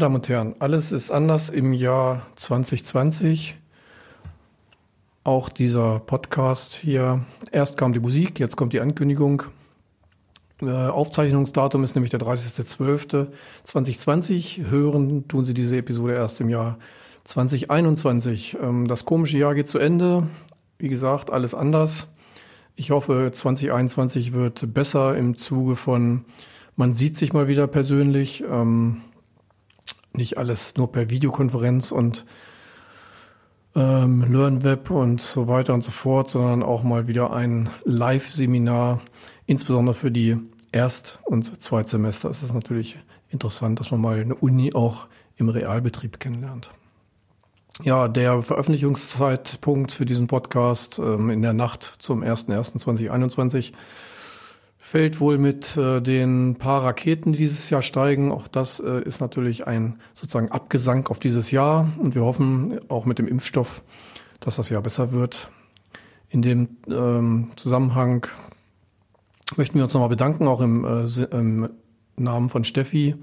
Damen 0.00 0.16
und 0.16 0.28
Herren, 0.30 0.54
alles 0.60 0.92
ist 0.92 1.10
anders 1.10 1.50
im 1.50 1.74
Jahr 1.74 2.22
2020. 2.36 3.58
Auch 5.24 5.50
dieser 5.50 6.00
Podcast 6.00 6.72
hier. 6.72 7.26
Erst 7.52 7.76
kam 7.76 7.92
die 7.92 8.00
Musik, 8.00 8.40
jetzt 8.40 8.56
kommt 8.56 8.72
die 8.72 8.80
Ankündigung. 8.80 9.42
Äh, 10.62 10.70
Aufzeichnungsdatum 10.70 11.84
ist 11.84 11.96
nämlich 11.96 12.10
der 12.10 12.20
30.12.2020. 12.20 14.70
Hören 14.70 15.28
tun 15.28 15.44
Sie 15.44 15.52
diese 15.52 15.76
Episode 15.76 16.14
erst 16.14 16.40
im 16.40 16.48
Jahr 16.48 16.78
2021. 17.24 18.56
Ähm, 18.62 18.88
das 18.88 19.04
komische 19.04 19.36
Jahr 19.36 19.54
geht 19.54 19.68
zu 19.68 19.78
Ende. 19.78 20.26
Wie 20.78 20.88
gesagt, 20.88 21.30
alles 21.30 21.54
anders. 21.54 22.08
Ich 22.74 22.90
hoffe, 22.90 23.32
2021 23.34 24.32
wird 24.32 24.72
besser 24.72 25.14
im 25.14 25.36
Zuge 25.36 25.76
von, 25.76 26.24
man 26.74 26.94
sieht 26.94 27.18
sich 27.18 27.34
mal 27.34 27.48
wieder 27.48 27.66
persönlich. 27.66 28.42
Ähm, 28.50 29.02
nicht 30.12 30.38
alles 30.38 30.74
nur 30.76 30.90
per 30.90 31.10
Videokonferenz 31.10 31.92
und 31.92 32.24
ähm, 33.74 34.24
LearnWeb 34.30 34.90
und 34.90 35.20
so 35.20 35.48
weiter 35.48 35.74
und 35.74 35.84
so 35.84 35.90
fort, 35.90 36.30
sondern 36.30 36.62
auch 36.62 36.82
mal 36.82 37.06
wieder 37.06 37.32
ein 37.32 37.70
Live-Seminar, 37.84 39.00
insbesondere 39.46 39.94
für 39.94 40.10
die 40.10 40.36
Erst- 40.72 41.18
und 41.24 41.62
Zweitsemester. 41.62 42.30
Es 42.30 42.42
ist 42.42 42.54
natürlich 42.54 42.98
interessant, 43.28 43.80
dass 43.80 43.90
man 43.90 44.00
mal 44.00 44.20
eine 44.20 44.34
Uni 44.34 44.74
auch 44.74 45.06
im 45.36 45.48
Realbetrieb 45.48 46.20
kennenlernt. 46.20 46.70
Ja, 47.82 48.08
der 48.08 48.42
Veröffentlichungszeitpunkt 48.42 49.92
für 49.92 50.04
diesen 50.04 50.26
Podcast 50.26 50.98
ähm, 50.98 51.30
in 51.30 51.40
der 51.40 51.54
Nacht 51.54 51.84
zum 51.98 52.22
01.01.2021 52.22 53.72
fällt 54.80 55.20
wohl 55.20 55.38
mit 55.38 55.76
äh, 55.76 56.00
den 56.00 56.56
paar 56.56 56.82
Raketen, 56.82 57.32
die 57.32 57.38
dieses 57.38 57.70
Jahr 57.70 57.82
steigen. 57.82 58.32
Auch 58.32 58.48
das 58.48 58.80
äh, 58.80 59.02
ist 59.02 59.20
natürlich 59.20 59.66
ein 59.66 60.00
sozusagen 60.14 60.50
Abgesang 60.50 61.06
auf 61.06 61.20
dieses 61.20 61.50
Jahr. 61.50 61.88
Und 61.98 62.14
wir 62.14 62.24
hoffen 62.24 62.80
auch 62.88 63.04
mit 63.04 63.18
dem 63.18 63.28
Impfstoff, 63.28 63.82
dass 64.40 64.56
das 64.56 64.70
Jahr 64.70 64.82
besser 64.82 65.12
wird. 65.12 65.50
In 66.30 66.42
dem 66.42 66.78
ähm, 66.88 67.50
Zusammenhang 67.56 68.26
möchten 69.56 69.76
wir 69.76 69.84
uns 69.84 69.92
nochmal 69.92 70.08
bedanken, 70.08 70.48
auch 70.48 70.60
im, 70.60 70.84
äh, 70.84 71.24
im 71.30 71.68
Namen 72.16 72.48
von 72.48 72.64
Steffi, 72.64 73.16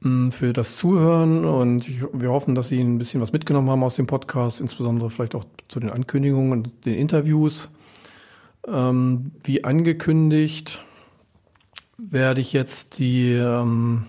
mh, 0.00 0.30
für 0.30 0.52
das 0.52 0.76
Zuhören. 0.76 1.44
Und 1.44 1.88
ich, 1.88 2.04
wir 2.12 2.30
hoffen, 2.30 2.54
dass 2.54 2.68
Sie 2.68 2.80
ein 2.80 2.98
bisschen 2.98 3.20
was 3.20 3.32
mitgenommen 3.32 3.70
haben 3.70 3.82
aus 3.82 3.96
dem 3.96 4.06
Podcast, 4.06 4.60
insbesondere 4.60 5.10
vielleicht 5.10 5.34
auch 5.34 5.44
zu 5.66 5.80
den 5.80 5.90
Ankündigungen 5.90 6.52
und 6.52 6.86
den 6.86 6.94
Interviews. 6.94 7.70
Ähm, 8.70 9.32
wie 9.42 9.64
angekündigt 9.64 10.84
werde 11.96 12.40
ich 12.40 12.52
jetzt 12.52 12.98
die 12.98 13.32
ähm, 13.32 14.06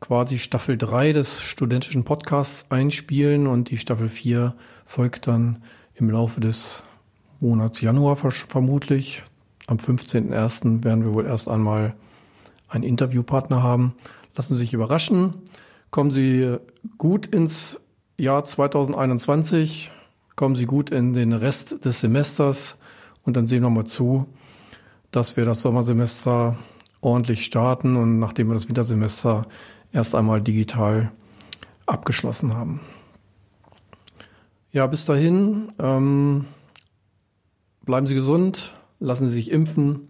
quasi 0.00 0.38
Staffel 0.38 0.76
3 0.76 1.12
des 1.12 1.40
studentischen 1.40 2.04
Podcasts 2.04 2.66
einspielen 2.70 3.46
und 3.46 3.70
die 3.70 3.78
Staffel 3.78 4.08
4 4.08 4.54
folgt 4.84 5.26
dann 5.26 5.62
im 5.94 6.10
Laufe 6.10 6.40
des 6.40 6.82
Monats 7.40 7.80
Januar 7.80 8.16
vermutlich. 8.16 9.22
Am 9.66 9.78
15.01. 9.78 10.84
werden 10.84 11.04
wir 11.04 11.14
wohl 11.14 11.26
erst 11.26 11.48
einmal 11.48 11.94
einen 12.68 12.84
Interviewpartner 12.84 13.62
haben. 13.62 13.94
Lassen 14.36 14.54
Sie 14.54 14.60
sich 14.60 14.74
überraschen. 14.74 15.34
Kommen 15.90 16.10
Sie 16.10 16.56
gut 16.98 17.26
ins 17.26 17.80
Jahr 18.16 18.44
2021. 18.44 19.90
Kommen 20.36 20.56
Sie 20.56 20.66
gut 20.66 20.90
in 20.90 21.14
den 21.14 21.32
Rest 21.32 21.84
des 21.84 22.00
Semesters. 22.00 22.76
Und 23.24 23.36
dann 23.36 23.46
sehen 23.46 23.62
wir 23.62 23.70
mal 23.70 23.84
zu, 23.84 24.26
dass 25.10 25.36
wir 25.36 25.44
das 25.44 25.62
Sommersemester 25.62 26.56
ordentlich 27.00 27.44
starten 27.44 27.96
und 27.96 28.18
nachdem 28.18 28.48
wir 28.48 28.54
das 28.54 28.68
Wintersemester 28.68 29.46
erst 29.92 30.14
einmal 30.14 30.40
digital 30.40 31.12
abgeschlossen 31.86 32.54
haben. 32.54 32.80
Ja, 34.70 34.86
bis 34.86 35.04
dahin, 35.04 35.72
ähm, 35.78 36.46
bleiben 37.84 38.06
Sie 38.06 38.14
gesund, 38.14 38.72
lassen 39.00 39.28
Sie 39.28 39.34
sich 39.34 39.50
impfen. 39.50 40.08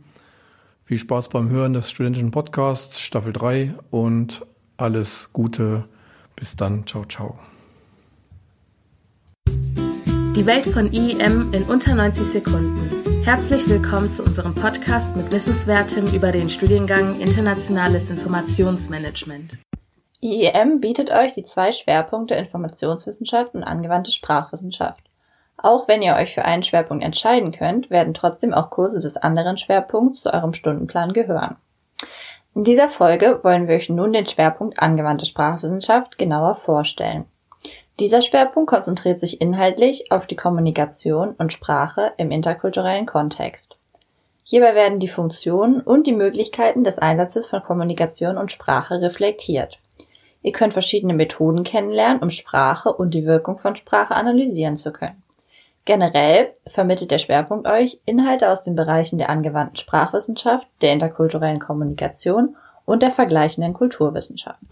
Viel 0.84 0.98
Spaß 0.98 1.30
beim 1.30 1.48
Hören 1.48 1.72
des 1.72 1.90
studentischen 1.90 2.30
Podcasts 2.30 3.00
Staffel 3.00 3.32
3 3.32 3.74
und 3.90 4.46
alles 4.76 5.30
Gute. 5.32 5.88
Bis 6.36 6.54
dann. 6.54 6.86
Ciao, 6.86 7.04
ciao. 7.04 7.38
Die 10.34 10.46
Welt 10.46 10.64
von 10.64 10.90
IEM 10.90 11.52
in 11.52 11.64
unter 11.64 11.94
90 11.94 12.28
Sekunden. 12.28 13.22
Herzlich 13.22 13.68
willkommen 13.68 14.10
zu 14.10 14.22
unserem 14.22 14.54
Podcast 14.54 15.14
mit 15.14 15.30
Wissenswertem 15.30 16.06
über 16.06 16.32
den 16.32 16.48
Studiengang 16.48 17.20
Internationales 17.20 18.08
Informationsmanagement. 18.08 19.58
IEM 20.22 20.80
bietet 20.80 21.10
euch 21.10 21.34
die 21.34 21.42
zwei 21.42 21.70
Schwerpunkte 21.70 22.34
Informationswissenschaft 22.34 23.54
und 23.54 23.62
angewandte 23.62 24.10
Sprachwissenschaft. 24.10 25.04
Auch 25.58 25.86
wenn 25.86 26.00
ihr 26.00 26.14
euch 26.14 26.32
für 26.32 26.46
einen 26.46 26.62
Schwerpunkt 26.62 27.04
entscheiden 27.04 27.52
könnt, 27.52 27.90
werden 27.90 28.14
trotzdem 28.14 28.54
auch 28.54 28.70
Kurse 28.70 29.00
des 29.00 29.18
anderen 29.18 29.58
Schwerpunkts 29.58 30.22
zu 30.22 30.32
eurem 30.32 30.54
Stundenplan 30.54 31.12
gehören. 31.12 31.56
In 32.54 32.64
dieser 32.64 32.88
Folge 32.88 33.40
wollen 33.42 33.68
wir 33.68 33.76
euch 33.76 33.90
nun 33.90 34.14
den 34.14 34.26
Schwerpunkt 34.26 34.78
angewandte 34.78 35.26
Sprachwissenschaft 35.26 36.16
genauer 36.16 36.54
vorstellen. 36.54 37.26
Dieser 38.00 38.22
Schwerpunkt 38.22 38.70
konzentriert 38.70 39.20
sich 39.20 39.40
inhaltlich 39.40 40.10
auf 40.10 40.26
die 40.26 40.36
Kommunikation 40.36 41.34
und 41.38 41.52
Sprache 41.52 42.12
im 42.16 42.30
interkulturellen 42.30 43.06
Kontext. 43.06 43.76
Hierbei 44.44 44.74
werden 44.74 44.98
die 44.98 45.08
Funktionen 45.08 45.80
und 45.80 46.06
die 46.06 46.14
Möglichkeiten 46.14 46.84
des 46.84 46.98
Einsatzes 46.98 47.46
von 47.46 47.62
Kommunikation 47.62 48.38
und 48.38 48.50
Sprache 48.50 49.00
reflektiert. 49.00 49.78
Ihr 50.42 50.52
könnt 50.52 50.72
verschiedene 50.72 51.14
Methoden 51.14 51.62
kennenlernen, 51.62 52.20
um 52.20 52.30
Sprache 52.30 52.92
und 52.92 53.14
die 53.14 53.26
Wirkung 53.26 53.58
von 53.58 53.76
Sprache 53.76 54.14
analysieren 54.14 54.76
zu 54.76 54.92
können. 54.92 55.22
Generell 55.84 56.52
vermittelt 56.66 57.10
der 57.10 57.18
Schwerpunkt 57.18 57.68
euch 57.68 58.00
Inhalte 58.04 58.50
aus 58.50 58.62
den 58.62 58.74
Bereichen 58.74 59.18
der 59.18 59.30
angewandten 59.30 59.76
Sprachwissenschaft, 59.76 60.66
der 60.80 60.92
interkulturellen 60.92 61.58
Kommunikation 61.58 62.56
und 62.84 63.02
der 63.02 63.10
vergleichenden 63.10 63.72
Kulturwissenschaft. 63.72 64.62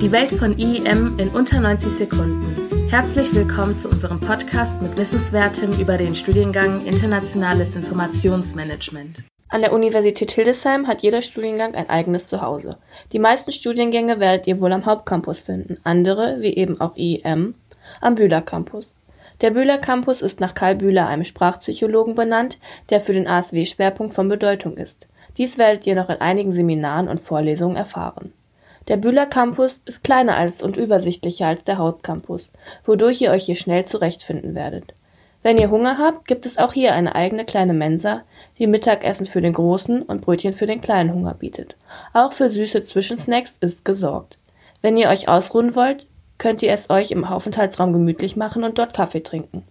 Die 0.00 0.12
Welt 0.12 0.30
von 0.32 0.58
IEM 0.58 1.18
in 1.18 1.28
unter 1.28 1.60
90 1.60 1.92
Sekunden. 1.92 2.88
Herzlich 2.88 3.34
willkommen 3.34 3.76
zu 3.76 3.90
unserem 3.90 4.18
Podcast 4.18 4.80
mit 4.80 4.96
Wissenswertem 4.96 5.78
über 5.78 5.98
den 5.98 6.14
Studiengang 6.14 6.86
Internationales 6.86 7.76
Informationsmanagement. 7.76 9.22
An 9.50 9.60
der 9.60 9.74
Universität 9.74 10.32
Hildesheim 10.32 10.88
hat 10.88 11.02
jeder 11.02 11.20
Studiengang 11.20 11.74
ein 11.74 11.90
eigenes 11.90 12.28
Zuhause. 12.28 12.78
Die 13.12 13.18
meisten 13.18 13.52
Studiengänge 13.52 14.20
werdet 14.20 14.46
ihr 14.46 14.58
wohl 14.62 14.72
am 14.72 14.86
Hauptcampus 14.86 15.42
finden, 15.42 15.74
andere, 15.84 16.38
wie 16.40 16.56
eben 16.56 16.80
auch 16.80 16.96
IEM, 16.96 17.54
am 18.00 18.14
Bühler 18.14 18.40
Campus. 18.40 18.94
Der 19.42 19.50
Bühler 19.50 19.76
Campus 19.76 20.22
ist 20.22 20.40
nach 20.40 20.54
Karl 20.54 20.76
Bühler, 20.76 21.08
einem 21.08 21.24
Sprachpsychologen, 21.24 22.14
benannt, 22.14 22.58
der 22.88 23.00
für 23.00 23.12
den 23.12 23.28
ASW-Schwerpunkt 23.28 24.14
von 24.14 24.30
Bedeutung 24.30 24.78
ist. 24.78 25.08
Dies 25.36 25.58
werdet 25.58 25.86
ihr 25.86 25.94
noch 25.94 26.08
in 26.08 26.22
einigen 26.22 26.52
Seminaren 26.52 27.06
und 27.06 27.20
Vorlesungen 27.20 27.76
erfahren. 27.76 28.32
Der 28.90 28.96
Bühler 28.96 29.24
Campus 29.24 29.80
ist 29.84 30.02
kleiner 30.02 30.36
als 30.36 30.64
und 30.64 30.76
übersichtlicher 30.76 31.46
als 31.46 31.62
der 31.62 31.78
Hauptcampus, 31.78 32.50
wodurch 32.82 33.20
ihr 33.20 33.30
euch 33.30 33.44
hier 33.44 33.54
schnell 33.54 33.86
zurechtfinden 33.86 34.56
werdet. 34.56 34.94
Wenn 35.44 35.58
ihr 35.58 35.70
Hunger 35.70 35.96
habt, 35.98 36.26
gibt 36.26 36.44
es 36.44 36.58
auch 36.58 36.72
hier 36.72 36.92
eine 36.92 37.14
eigene 37.14 37.44
kleine 37.44 37.72
Mensa, 37.72 38.22
die 38.58 38.66
Mittagessen 38.66 39.26
für 39.26 39.40
den 39.40 39.52
großen 39.52 40.02
und 40.02 40.22
Brötchen 40.22 40.52
für 40.52 40.66
den 40.66 40.80
kleinen 40.80 41.14
Hunger 41.14 41.34
bietet. 41.34 41.76
Auch 42.14 42.32
für 42.32 42.50
süße 42.50 42.82
Zwischensnacks 42.82 43.58
ist 43.60 43.84
gesorgt. 43.84 44.38
Wenn 44.82 44.96
ihr 44.96 45.08
euch 45.08 45.28
ausruhen 45.28 45.76
wollt, 45.76 46.08
könnt 46.38 46.60
ihr 46.60 46.72
es 46.72 46.90
euch 46.90 47.12
im 47.12 47.24
Aufenthaltsraum 47.24 47.92
gemütlich 47.92 48.34
machen 48.34 48.64
und 48.64 48.76
dort 48.80 48.92
Kaffee 48.92 49.22
trinken. 49.22 49.62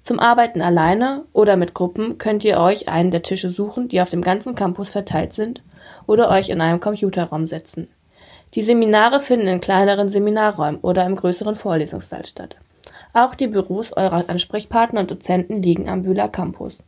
Zum 0.00 0.20
Arbeiten 0.20 0.62
alleine 0.62 1.24
oder 1.32 1.56
mit 1.56 1.74
Gruppen 1.74 2.18
könnt 2.18 2.44
ihr 2.44 2.60
euch 2.60 2.88
einen 2.88 3.10
der 3.10 3.22
Tische 3.22 3.50
suchen, 3.50 3.88
die 3.88 4.00
auf 4.00 4.10
dem 4.10 4.22
ganzen 4.22 4.54
Campus 4.54 4.90
verteilt 4.90 5.32
sind, 5.32 5.60
oder 6.06 6.30
euch 6.30 6.50
in 6.50 6.60
einem 6.60 6.78
Computerraum 6.78 7.48
setzen. 7.48 7.88
Die 8.54 8.62
Seminare 8.62 9.20
finden 9.20 9.46
in 9.46 9.60
kleineren 9.60 10.08
Seminarräumen 10.08 10.80
oder 10.80 11.06
im 11.06 11.14
größeren 11.14 11.54
Vorlesungssaal 11.54 12.26
statt. 12.26 12.56
Auch 13.12 13.34
die 13.34 13.46
Büros 13.46 13.92
eurer 13.92 14.28
Ansprechpartner 14.28 15.00
und 15.00 15.10
Dozenten 15.10 15.62
liegen 15.62 15.88
am 15.88 16.02
Bühler 16.02 16.28
Campus. 16.28 16.82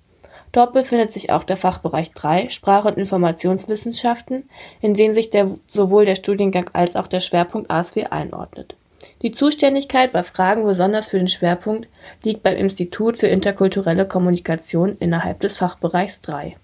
Dort 0.50 0.73
befindet 0.73 1.12
sich 1.12 1.31
auch 1.31 1.44
der 1.44 1.56
Fachbereich 1.56 2.12
3 2.12 2.49
Sprach- 2.49 2.85
und 2.85 2.99
Informationswissenschaften, 2.99 4.49
in 4.81 4.94
den 4.94 5.14
sich 5.14 5.31
der, 5.31 5.49
sowohl 5.67 6.05
der 6.05 6.17
Studiengang 6.17 6.69
als 6.73 6.97
auch 6.97 7.06
der 7.06 7.20
Schwerpunkt 7.20 7.70
ASW 7.70 8.05
einordnet. 8.06 8.76
Die 9.23 9.32
Zuständigkeit 9.32 10.12
bei 10.12 10.23
Fragen 10.23 10.65
besonders 10.65 11.08
für 11.08 11.19
den 11.19 11.29
Schwerpunkt 11.29 11.88
liegt 12.23 12.43
beim 12.43 12.56
Institut 12.56 13.19
für 13.19 13.29
interkulturelle 13.29 14.06
Kommunikation 14.06 14.97
innerhalb 14.99 15.41
des 15.41 15.56
Fachbereichs 15.56 16.20
3. 16.20 16.56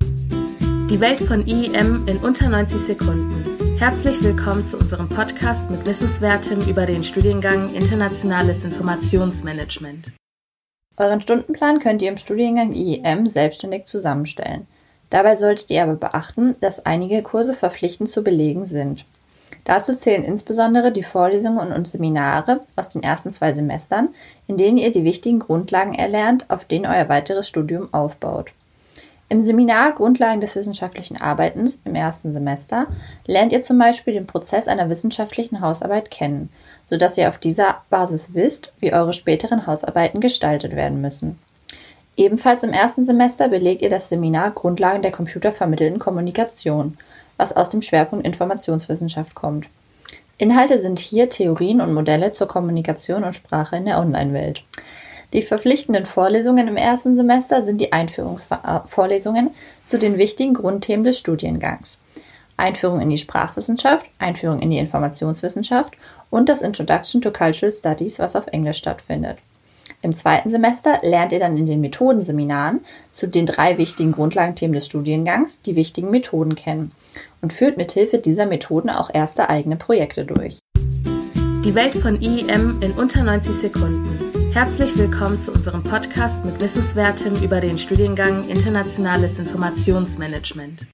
Die 0.00 1.00
Welt 1.00 1.20
von 1.20 1.46
IEM 1.46 2.06
in 2.06 2.18
unter 2.18 2.48
90 2.48 2.80
Sekunden. 2.80 3.53
Herzlich 3.78 4.22
willkommen 4.22 4.66
zu 4.66 4.78
unserem 4.78 5.08
Podcast 5.08 5.68
mit 5.68 5.84
Wissenswertem 5.84 6.60
über 6.68 6.86
den 6.86 7.02
Studiengang 7.02 7.74
Internationales 7.74 8.64
Informationsmanagement. 8.64 10.12
Euren 10.96 11.20
Stundenplan 11.20 11.80
könnt 11.80 12.00
ihr 12.00 12.08
im 12.08 12.16
Studiengang 12.16 12.72
IEM 12.72 13.26
selbstständig 13.26 13.86
zusammenstellen. 13.86 14.66
Dabei 15.10 15.34
solltet 15.34 15.70
ihr 15.70 15.82
aber 15.82 15.96
beachten, 15.96 16.54
dass 16.60 16.86
einige 16.86 17.22
Kurse 17.22 17.52
verpflichtend 17.52 18.08
zu 18.08 18.22
belegen 18.22 18.64
sind. 18.64 19.04
Dazu 19.64 19.94
zählen 19.94 20.22
insbesondere 20.22 20.92
die 20.92 21.02
Vorlesungen 21.02 21.72
und 21.72 21.88
Seminare 21.88 22.60
aus 22.76 22.90
den 22.90 23.02
ersten 23.02 23.32
zwei 23.32 23.52
Semestern, 23.52 24.10
in 24.46 24.56
denen 24.56 24.78
ihr 24.78 24.92
die 24.92 25.04
wichtigen 25.04 25.40
Grundlagen 25.40 25.94
erlernt, 25.94 26.48
auf 26.48 26.64
denen 26.64 26.86
euer 26.86 27.08
weiteres 27.08 27.48
Studium 27.48 27.92
aufbaut. 27.92 28.52
Im 29.28 29.40
Seminar 29.40 29.92
Grundlagen 29.92 30.40
des 30.40 30.54
wissenschaftlichen 30.54 31.20
Arbeitens 31.20 31.80
im 31.84 31.94
ersten 31.94 32.32
Semester 32.32 32.86
lernt 33.26 33.52
ihr 33.52 33.62
zum 33.62 33.78
Beispiel 33.78 34.14
den 34.14 34.26
Prozess 34.26 34.68
einer 34.68 34.90
wissenschaftlichen 34.90 35.60
Hausarbeit 35.60 36.10
kennen, 36.10 36.50
sodass 36.86 37.16
ihr 37.16 37.28
auf 37.28 37.38
dieser 37.38 37.82
Basis 37.88 38.34
wisst, 38.34 38.72
wie 38.80 38.92
eure 38.92 39.14
späteren 39.14 39.66
Hausarbeiten 39.66 40.20
gestaltet 40.20 40.76
werden 40.76 41.00
müssen. 41.00 41.38
Ebenfalls 42.16 42.62
im 42.62 42.72
ersten 42.72 43.04
Semester 43.04 43.48
belegt 43.48 43.82
ihr 43.82 43.90
das 43.90 44.08
Seminar 44.08 44.52
Grundlagen 44.52 45.02
der 45.02 45.10
computervermittelten 45.10 45.98
Kommunikation, 45.98 46.98
was 47.36 47.56
aus 47.56 47.70
dem 47.70 47.82
Schwerpunkt 47.82 48.26
Informationswissenschaft 48.26 49.34
kommt. 49.34 49.66
Inhalte 50.36 50.78
sind 50.80 50.98
hier 50.98 51.28
Theorien 51.28 51.80
und 51.80 51.94
Modelle 51.94 52.32
zur 52.32 52.46
Kommunikation 52.46 53.24
und 53.24 53.34
Sprache 53.34 53.76
in 53.76 53.86
der 53.86 53.98
Online-Welt. 53.98 54.64
Die 55.34 55.42
verpflichtenden 55.42 56.06
Vorlesungen 56.06 56.68
im 56.68 56.76
ersten 56.76 57.16
Semester 57.16 57.64
sind 57.64 57.80
die 57.80 57.92
Einführungsvorlesungen 57.92 59.50
zu 59.84 59.98
den 59.98 60.16
wichtigen 60.16 60.54
Grundthemen 60.54 61.02
des 61.02 61.18
Studiengangs. 61.18 61.98
Einführung 62.56 63.00
in 63.00 63.10
die 63.10 63.18
Sprachwissenschaft, 63.18 64.08
Einführung 64.20 64.60
in 64.60 64.70
die 64.70 64.78
Informationswissenschaft 64.78 65.94
und 66.30 66.48
das 66.48 66.62
Introduction 66.62 67.20
to 67.20 67.32
Cultural 67.32 67.72
Studies, 67.72 68.20
was 68.20 68.36
auf 68.36 68.46
Englisch 68.46 68.78
stattfindet. 68.78 69.38
Im 70.02 70.14
zweiten 70.14 70.52
Semester 70.52 71.00
lernt 71.02 71.32
ihr 71.32 71.40
dann 71.40 71.56
in 71.56 71.66
den 71.66 71.80
Methodenseminaren 71.80 72.80
zu 73.10 73.26
den 73.26 73.46
drei 73.46 73.76
wichtigen 73.76 74.12
Grundlagenthemen 74.12 74.74
des 74.74 74.86
Studiengangs 74.86 75.62
die 75.62 75.74
wichtigen 75.74 76.10
Methoden 76.10 76.54
kennen 76.54 76.92
und 77.42 77.52
führt 77.52 77.76
mithilfe 77.76 78.18
dieser 78.18 78.46
Methoden 78.46 78.88
auch 78.88 79.10
erste 79.12 79.48
eigene 79.48 79.76
Projekte 79.76 80.24
durch. 80.24 80.58
Die 80.76 81.74
Welt 81.74 81.94
von 81.94 82.22
IEM 82.22 82.80
in 82.82 82.92
unter 82.92 83.24
90 83.24 83.54
Sekunden. 83.54 84.43
Herzlich 84.54 84.96
willkommen 84.96 85.40
zu 85.40 85.50
unserem 85.50 85.82
Podcast 85.82 86.44
mit 86.44 86.60
Wissenswertem 86.60 87.34
über 87.42 87.58
den 87.58 87.76
Studiengang 87.76 88.48
Internationales 88.48 89.36
Informationsmanagement. 89.40 90.86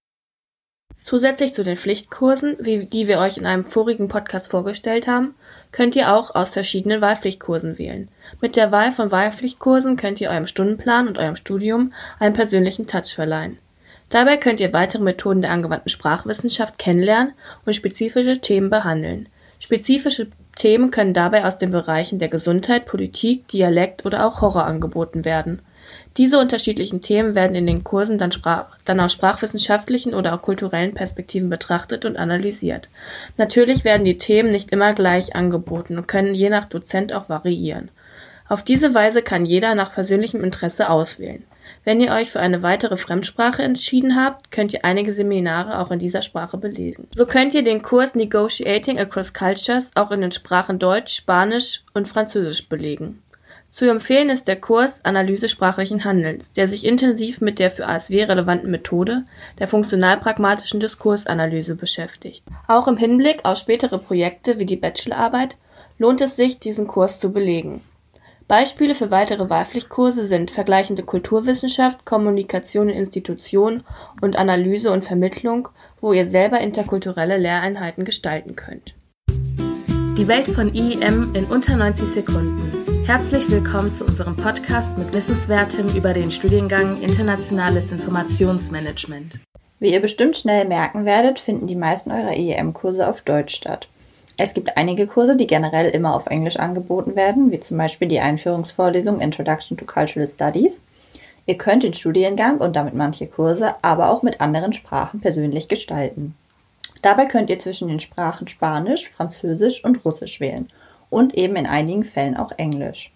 Zusätzlich 1.04 1.52
zu 1.52 1.62
den 1.62 1.76
Pflichtkursen, 1.76 2.56
wie, 2.60 2.86
die 2.86 3.06
wir 3.06 3.18
euch 3.18 3.36
in 3.36 3.44
einem 3.44 3.62
vorigen 3.62 4.08
Podcast 4.08 4.50
vorgestellt 4.50 5.06
haben, 5.06 5.34
könnt 5.72 5.94
ihr 5.94 6.10
auch 6.14 6.34
aus 6.34 6.52
verschiedenen 6.52 7.02
Wahlpflichtkursen 7.02 7.76
wählen. 7.76 8.08
Mit 8.40 8.56
der 8.56 8.72
Wahl 8.72 8.92
von 8.92 9.12
Wahlpflichtkursen 9.12 9.96
könnt 9.96 10.22
ihr 10.22 10.30
eurem 10.30 10.46
Stundenplan 10.46 11.06
und 11.06 11.18
eurem 11.18 11.36
Studium 11.36 11.92
einen 12.18 12.34
persönlichen 12.34 12.86
Touch 12.86 13.12
verleihen. 13.14 13.58
Dabei 14.08 14.38
könnt 14.38 14.60
ihr 14.60 14.72
weitere 14.72 15.02
Methoden 15.02 15.42
der 15.42 15.50
angewandten 15.50 15.90
Sprachwissenschaft 15.90 16.78
kennenlernen 16.78 17.34
und 17.66 17.76
spezifische 17.76 18.40
Themen 18.40 18.70
behandeln. 18.70 19.28
Spezifische 19.60 20.28
Themen 20.56 20.90
können 20.90 21.14
dabei 21.14 21.44
aus 21.44 21.58
den 21.58 21.70
Bereichen 21.70 22.18
der 22.18 22.28
Gesundheit, 22.28 22.86
Politik, 22.86 23.46
Dialekt 23.48 24.04
oder 24.04 24.26
auch 24.26 24.40
Horror 24.40 24.64
angeboten 24.64 25.24
werden. 25.24 25.62
Diese 26.16 26.38
unterschiedlichen 26.38 27.02
Themen 27.02 27.34
werden 27.34 27.54
in 27.54 27.66
den 27.66 27.84
Kursen 27.84 28.18
dann, 28.18 28.32
Sprach, 28.32 28.76
dann 28.84 29.00
aus 29.00 29.12
sprachwissenschaftlichen 29.12 30.14
oder 30.14 30.34
auch 30.34 30.42
kulturellen 30.42 30.94
Perspektiven 30.94 31.50
betrachtet 31.50 32.04
und 32.04 32.18
analysiert. 32.18 32.88
Natürlich 33.36 33.84
werden 33.84 34.04
die 34.04 34.16
Themen 34.16 34.50
nicht 34.50 34.72
immer 34.72 34.92
gleich 34.94 35.36
angeboten 35.36 35.98
und 35.98 36.08
können 36.08 36.34
je 36.34 36.48
nach 36.48 36.66
Dozent 36.66 37.12
auch 37.12 37.28
variieren. 37.28 37.90
Auf 38.48 38.64
diese 38.64 38.94
Weise 38.94 39.22
kann 39.22 39.44
jeder 39.44 39.74
nach 39.74 39.92
persönlichem 39.92 40.42
Interesse 40.42 40.90
auswählen. 40.90 41.44
Wenn 41.84 42.00
ihr 42.00 42.12
euch 42.12 42.30
für 42.30 42.40
eine 42.40 42.62
weitere 42.62 42.96
Fremdsprache 42.96 43.62
entschieden 43.62 44.16
habt, 44.16 44.50
könnt 44.50 44.74
ihr 44.74 44.84
einige 44.84 45.14
Seminare 45.14 45.78
auch 45.78 45.90
in 45.90 45.98
dieser 45.98 46.20
Sprache 46.20 46.58
belegen. 46.58 47.08
So 47.14 47.24
könnt 47.24 47.54
ihr 47.54 47.64
den 47.64 47.80
Kurs 47.80 48.14
Negotiating 48.14 48.98
Across 48.98 49.32
Cultures 49.32 49.90
auch 49.94 50.10
in 50.10 50.20
den 50.20 50.32
Sprachen 50.32 50.78
Deutsch, 50.78 51.14
Spanisch 51.14 51.82
und 51.94 52.06
Französisch 52.06 52.68
belegen. 52.68 53.22
Zu 53.70 53.88
empfehlen 53.88 54.30
ist 54.30 54.48
der 54.48 54.56
Kurs 54.56 55.04
Analyse 55.04 55.48
sprachlichen 55.48 56.04
Handelns, 56.04 56.52
der 56.52 56.66
sich 56.66 56.84
intensiv 56.84 57.40
mit 57.40 57.60
der 57.60 57.70
für 57.70 57.86
ASW 57.86 58.24
relevanten 58.24 58.70
Methode 58.70 59.24
der 59.60 59.68
funktional-pragmatischen 59.68 60.80
Diskursanalyse 60.80 61.76
beschäftigt. 61.76 62.42
Auch 62.66 62.88
im 62.88 62.96
Hinblick 62.96 63.44
auf 63.44 63.58
spätere 63.58 63.98
Projekte 63.98 64.58
wie 64.58 64.66
die 64.66 64.76
Bachelorarbeit 64.76 65.56
lohnt 65.98 66.20
es 66.20 66.34
sich, 66.34 66.58
diesen 66.58 66.88
Kurs 66.88 67.20
zu 67.20 67.32
belegen. 67.32 67.82
Beispiele 68.50 68.96
für 68.96 69.12
weitere 69.12 69.48
Wahlpflichtkurse 69.48 70.26
sind 70.26 70.50
Vergleichende 70.50 71.04
Kulturwissenschaft, 71.04 72.04
Kommunikation 72.04 72.88
in 72.88 72.96
Institutionen 72.96 73.84
und 74.22 74.34
Analyse 74.34 74.90
und 74.90 75.04
Vermittlung, 75.04 75.68
wo 76.00 76.12
ihr 76.12 76.26
selber 76.26 76.60
interkulturelle 76.60 77.38
Lehreinheiten 77.38 78.04
gestalten 78.04 78.56
könnt. 78.56 78.96
Die 79.30 80.26
Welt 80.26 80.48
von 80.48 80.74
IEM 80.74 81.32
in 81.36 81.44
unter 81.44 81.76
90 81.76 82.08
Sekunden. 82.08 83.06
Herzlich 83.06 83.48
willkommen 83.48 83.94
zu 83.94 84.04
unserem 84.04 84.34
Podcast 84.34 84.98
mit 84.98 85.14
Wissenswertem 85.14 85.86
über 85.94 86.12
den 86.12 86.32
Studiengang 86.32 87.00
Internationales 87.00 87.92
Informationsmanagement. 87.92 89.38
Wie 89.78 89.92
ihr 89.92 90.02
bestimmt 90.02 90.36
schnell 90.36 90.66
merken 90.66 91.04
werdet, 91.04 91.38
finden 91.38 91.68
die 91.68 91.76
meisten 91.76 92.10
eurer 92.10 92.36
IEM-Kurse 92.36 93.08
auf 93.08 93.22
Deutsch 93.22 93.54
statt. 93.54 93.86
Es 94.42 94.54
gibt 94.54 94.78
einige 94.78 95.06
Kurse, 95.06 95.36
die 95.36 95.46
generell 95.46 95.90
immer 95.90 96.14
auf 96.14 96.26
Englisch 96.26 96.56
angeboten 96.56 97.14
werden, 97.14 97.52
wie 97.52 97.60
zum 97.60 97.76
Beispiel 97.76 98.08
die 98.08 98.20
Einführungsvorlesung 98.20 99.20
Introduction 99.20 99.76
to 99.76 99.84
Cultural 99.84 100.26
Studies. 100.26 100.82
Ihr 101.44 101.58
könnt 101.58 101.82
den 101.82 101.92
Studiengang 101.92 102.56
und 102.56 102.74
damit 102.74 102.94
manche 102.94 103.26
Kurse 103.26 103.74
aber 103.82 104.08
auch 104.08 104.22
mit 104.22 104.40
anderen 104.40 104.72
Sprachen 104.72 105.20
persönlich 105.20 105.68
gestalten. 105.68 106.34
Dabei 107.02 107.26
könnt 107.26 107.50
ihr 107.50 107.58
zwischen 107.58 107.88
den 107.88 108.00
Sprachen 108.00 108.48
Spanisch, 108.48 109.10
Französisch 109.10 109.84
und 109.84 110.06
Russisch 110.06 110.40
wählen 110.40 110.68
und 111.10 111.34
eben 111.34 111.56
in 111.56 111.66
einigen 111.66 112.04
Fällen 112.04 112.38
auch 112.38 112.52
Englisch. 112.56 113.12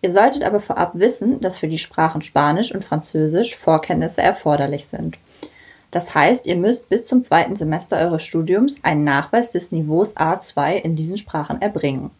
Ihr 0.00 0.12
solltet 0.12 0.44
aber 0.44 0.60
vorab 0.60 0.92
wissen, 0.94 1.42
dass 1.42 1.58
für 1.58 1.68
die 1.68 1.76
Sprachen 1.76 2.22
Spanisch 2.22 2.74
und 2.74 2.82
Französisch 2.82 3.54
Vorkenntnisse 3.54 4.22
erforderlich 4.22 4.86
sind. 4.86 5.18
Das 5.94 6.12
heißt, 6.12 6.48
ihr 6.48 6.56
müsst 6.56 6.88
bis 6.88 7.06
zum 7.06 7.22
zweiten 7.22 7.54
Semester 7.54 7.98
eures 7.98 8.24
Studiums 8.24 8.80
einen 8.82 9.04
Nachweis 9.04 9.52
des 9.52 9.70
Niveaus 9.70 10.16
A2 10.16 10.74
in 10.74 10.96
diesen 10.96 11.18
Sprachen 11.18 11.62
erbringen. 11.62 12.10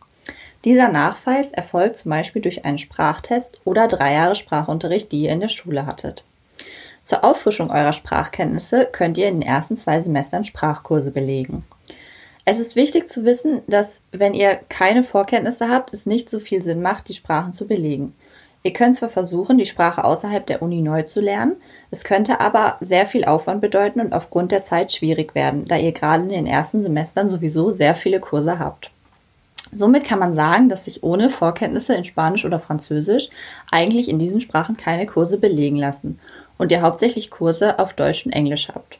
Dieser 0.65 0.91
Nachweis 0.91 1.51
erfolgt 1.51 1.97
zum 1.97 2.11
Beispiel 2.11 2.41
durch 2.41 2.65
einen 2.65 2.79
Sprachtest 2.79 3.59
oder 3.65 3.89
drei 3.89 4.13
Jahre 4.13 4.37
Sprachunterricht, 4.37 5.11
die 5.11 5.23
ihr 5.23 5.33
in 5.33 5.41
der 5.41 5.49
Schule 5.49 5.87
hattet. 5.87 6.23
Zur 7.03 7.25
Auffrischung 7.25 7.73
eurer 7.73 7.93
Sprachkenntnisse 7.93 8.87
könnt 8.93 9.19
ihr 9.19 9.27
in 9.27 9.41
den 9.41 9.49
ersten 9.49 9.77
zwei 9.77 9.99
Semestern 9.99 10.45
Sprachkurse 10.45 11.11
belegen. 11.11 11.65
Es 12.45 12.61
ist 12.61 12.77
wichtig 12.77 13.09
zu 13.09 13.25
wissen, 13.25 13.63
dass 13.67 14.05
wenn 14.13 14.35
ihr 14.35 14.61
keine 14.69 15.03
Vorkenntnisse 15.03 15.69
habt, 15.69 15.93
es 15.93 16.07
nicht 16.07 16.31
so 16.31 16.39
viel 16.39 16.63
Sinn 16.63 16.81
macht, 16.81 17.09
die 17.09 17.15
Sprachen 17.15 17.55
zu 17.55 17.67
belegen. 17.67 18.15
Ihr 18.67 18.73
könnt 18.73 18.97
zwar 18.97 19.11
versuchen, 19.11 19.59
die 19.59 19.67
Sprache 19.67 20.05
außerhalb 20.05 20.47
der 20.47 20.63
Uni 20.63 20.81
neu 20.81 21.03
zu 21.03 21.21
lernen, 21.21 21.57
es 21.91 22.03
könnte 22.03 22.41
aber 22.41 22.79
sehr 22.81 23.05
viel 23.05 23.27
Aufwand 23.27 23.61
bedeuten 23.61 24.01
und 24.01 24.15
aufgrund 24.15 24.53
der 24.53 24.65
Zeit 24.65 24.91
schwierig 24.91 25.35
werden, 25.35 25.67
da 25.67 25.77
ihr 25.77 25.93
gerade 25.93 26.23
in 26.23 26.31
den 26.31 26.47
ersten 26.47 26.81
Semestern 26.81 27.29
sowieso 27.29 27.71
sehr 27.71 27.95
viele 27.95 28.21
Kurse 28.21 28.59
habt. 28.59 28.91
Somit 29.71 30.05
kann 30.05 30.19
man 30.19 30.35
sagen, 30.35 30.71
dass 30.71 30.87
sich 30.87 31.03
ohne 31.03 31.29
Vorkenntnisse 31.29 31.95
in 31.95 32.05
Spanisch 32.05 32.47
oder 32.47 32.59
Französisch 32.59 33.29
eigentlich 33.71 34.09
in 34.09 34.19
diesen 34.19 34.41
Sprachen 34.41 34.79
keine 34.79 35.05
Kurse 35.05 35.37
belegen 35.37 35.77
lassen 35.77 36.19
und 36.57 36.73
ihr 36.73 36.81
hauptsächlich 36.81 37.31
Kurse 37.31 37.79
auf 37.79 37.93
Deutsch 37.93 38.25
und 38.25 38.33
Englisch 38.33 38.69
habt. 38.75 38.99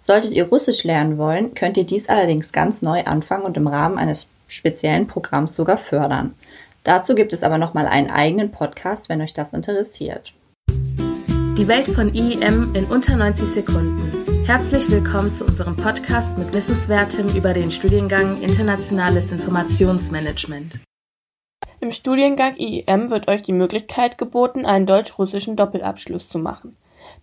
Solltet 0.00 0.32
ihr 0.32 0.48
Russisch 0.48 0.82
lernen 0.82 1.16
wollen, 1.16 1.54
könnt 1.54 1.76
ihr 1.76 1.86
dies 1.86 2.08
allerdings 2.08 2.50
ganz 2.50 2.82
neu 2.82 3.04
anfangen 3.04 3.44
und 3.44 3.56
im 3.56 3.68
Rahmen 3.68 3.98
eines 3.98 4.28
speziellen 4.48 5.06
Programms 5.06 5.54
sogar 5.54 5.78
fördern. 5.78 6.34
Dazu 6.86 7.16
gibt 7.16 7.32
es 7.32 7.42
aber 7.42 7.58
nochmal 7.58 7.88
einen 7.88 8.10
eigenen 8.10 8.52
Podcast, 8.52 9.08
wenn 9.08 9.20
euch 9.20 9.34
das 9.34 9.52
interessiert. 9.52 10.32
Die 10.70 11.66
Welt 11.66 11.88
von 11.88 12.14
IEM 12.14 12.76
in 12.76 12.84
unter 12.84 13.16
90 13.16 13.48
Sekunden. 13.48 14.44
Herzlich 14.46 14.88
willkommen 14.88 15.34
zu 15.34 15.44
unserem 15.44 15.74
Podcast 15.74 16.38
mit 16.38 16.54
Wissenswertem 16.54 17.26
über 17.36 17.52
den 17.54 17.72
Studiengang 17.72 18.40
Internationales 18.40 19.32
Informationsmanagement. 19.32 20.78
Im 21.80 21.90
Studiengang 21.90 22.54
IEM 22.56 23.10
wird 23.10 23.26
euch 23.26 23.42
die 23.42 23.52
Möglichkeit 23.52 24.16
geboten, 24.16 24.64
einen 24.64 24.86
deutsch-russischen 24.86 25.56
Doppelabschluss 25.56 26.28
zu 26.28 26.38
machen. 26.38 26.76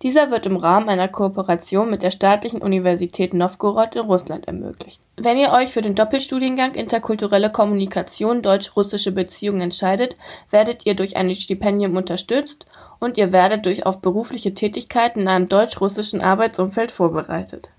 Dieser 0.04 0.30
wird 0.30 0.44
im 0.44 0.58
Rahmen 0.58 0.90
einer 0.90 1.08
Kooperation 1.08 1.88
mit 1.88 2.02
der 2.02 2.10
Staatlichen 2.10 2.60
Universität 2.60 3.32
Nowgorod 3.32 3.96
in 3.96 4.02
Russland 4.02 4.46
ermöglicht. 4.46 5.00
Wenn 5.16 5.38
ihr 5.38 5.50
euch 5.50 5.70
für 5.70 5.80
den 5.80 5.94
Doppelstudiengang 5.94 6.74
Interkulturelle 6.74 7.50
Kommunikation 7.50 8.42
deutsch-russische 8.42 9.12
Beziehungen 9.12 9.62
entscheidet, 9.62 10.18
werdet 10.50 10.84
ihr 10.84 10.94
durch 10.94 11.16
ein 11.16 11.34
Stipendium 11.34 11.96
unterstützt 11.96 12.66
und 13.00 13.16
ihr 13.16 13.32
werdet 13.32 13.64
durch 13.64 13.86
auf 13.86 14.02
berufliche 14.02 14.52
Tätigkeiten 14.52 15.20
in 15.20 15.28
einem 15.28 15.48
deutsch-russischen 15.48 16.20
Arbeitsumfeld 16.20 16.92
vorbereitet. 16.92 17.70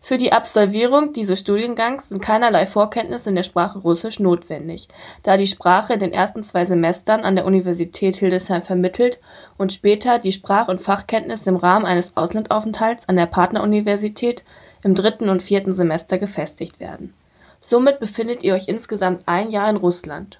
Für 0.00 0.16
die 0.16 0.32
Absolvierung 0.32 1.12
dieses 1.12 1.40
Studiengangs 1.40 2.08
sind 2.08 2.22
keinerlei 2.22 2.66
Vorkenntnisse 2.66 3.30
in 3.30 3.36
der 3.36 3.42
Sprache 3.42 3.80
Russisch 3.80 4.20
notwendig, 4.20 4.88
da 5.22 5.36
die 5.36 5.46
Sprache 5.46 5.94
in 5.94 6.00
den 6.00 6.12
ersten 6.12 6.42
zwei 6.42 6.64
Semestern 6.64 7.24
an 7.24 7.36
der 7.36 7.44
Universität 7.44 8.16
Hildesheim 8.16 8.62
vermittelt 8.62 9.18
und 9.58 9.72
später 9.72 10.18
die 10.18 10.32
Sprach- 10.32 10.68
und 10.68 10.80
Fachkenntnisse 10.80 11.50
im 11.50 11.56
Rahmen 11.56 11.84
eines 11.84 12.16
Auslandaufenthalts 12.16 13.08
an 13.08 13.16
der 13.16 13.26
Partneruniversität 13.26 14.44
im 14.82 14.94
dritten 14.94 15.28
und 15.28 15.42
vierten 15.42 15.72
Semester 15.72 16.16
gefestigt 16.18 16.80
werden. 16.80 17.12
Somit 17.60 17.98
befindet 17.98 18.44
ihr 18.44 18.54
euch 18.54 18.68
insgesamt 18.68 19.22
ein 19.26 19.50
Jahr 19.50 19.68
in 19.68 19.76
Russland. 19.76 20.38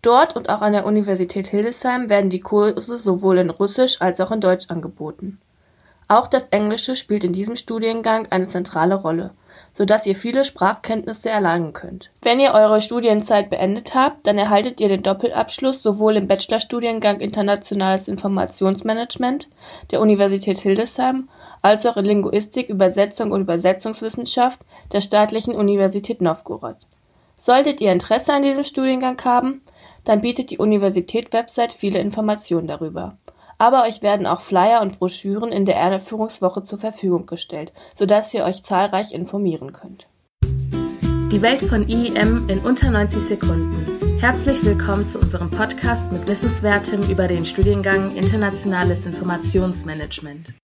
Dort 0.00 0.34
und 0.36 0.48
auch 0.48 0.60
an 0.60 0.72
der 0.72 0.86
Universität 0.86 1.48
Hildesheim 1.48 2.08
werden 2.08 2.30
die 2.30 2.40
Kurse 2.40 2.98
sowohl 2.98 3.38
in 3.38 3.50
Russisch 3.50 4.00
als 4.00 4.20
auch 4.20 4.32
in 4.32 4.40
Deutsch 4.40 4.66
angeboten. 4.68 5.38
Auch 6.08 6.26
das 6.26 6.48
Englische 6.48 6.96
spielt 6.96 7.24
in 7.24 7.32
diesem 7.32 7.56
Studiengang 7.56 8.26
eine 8.30 8.46
zentrale 8.46 8.94
Rolle, 8.94 9.32
so 9.72 9.84
dass 9.84 10.06
ihr 10.06 10.14
viele 10.14 10.44
Sprachkenntnisse 10.44 11.30
erlangen 11.30 11.72
könnt. 11.72 12.10
Wenn 12.22 12.40
ihr 12.40 12.52
eure 12.52 12.80
Studienzeit 12.80 13.50
beendet 13.50 13.94
habt, 13.94 14.26
dann 14.26 14.36
erhaltet 14.36 14.80
ihr 14.80 14.88
den 14.88 15.02
Doppelabschluss 15.02 15.82
sowohl 15.82 16.16
im 16.16 16.28
Bachelorstudiengang 16.28 17.20
Internationales 17.20 18.06
Informationsmanagement 18.06 19.48
der 19.90 20.00
Universität 20.00 20.58
Hildesheim 20.58 21.28
als 21.62 21.86
auch 21.86 21.96
in 21.96 22.04
Linguistik, 22.04 22.68
Übersetzung 22.68 23.32
und 23.32 23.40
Übersetzungswissenschaft 23.40 24.60
der 24.92 25.00
Staatlichen 25.00 25.54
Universität 25.54 26.20
Novgorod. 26.20 26.76
Solltet 27.36 27.80
ihr 27.80 27.92
Interesse 27.92 28.32
an 28.32 28.42
diesem 28.42 28.64
Studiengang 28.64 29.20
haben, 29.24 29.62
dann 30.04 30.20
bietet 30.20 30.50
die 30.50 30.58
Universität-Website 30.58 31.72
viele 31.72 31.98
Informationen 31.98 32.66
darüber. 32.66 33.16
Aber 33.58 33.84
euch 33.84 34.02
werden 34.02 34.26
auch 34.26 34.40
Flyer 34.40 34.80
und 34.82 34.98
Broschüren 34.98 35.52
in 35.52 35.64
der 35.64 35.76
Erdeführungswoche 35.76 36.62
zur 36.62 36.78
Verfügung 36.78 37.26
gestellt, 37.26 37.72
sodass 37.94 38.34
ihr 38.34 38.44
euch 38.44 38.62
zahlreich 38.62 39.12
informieren 39.12 39.72
könnt. 39.72 40.08
Die 40.42 41.42
Welt 41.42 41.62
von 41.62 41.88
IEM 41.88 42.48
in 42.48 42.60
unter 42.60 42.90
90 42.90 43.22
Sekunden. 43.22 44.20
Herzlich 44.20 44.64
willkommen 44.64 45.08
zu 45.08 45.18
unserem 45.18 45.50
Podcast 45.50 46.10
mit 46.10 46.26
Wissenswertem 46.26 47.02
über 47.10 47.28
den 47.28 47.44
Studiengang 47.44 48.14
Internationales 48.16 49.04
Informationsmanagement. 49.04 50.54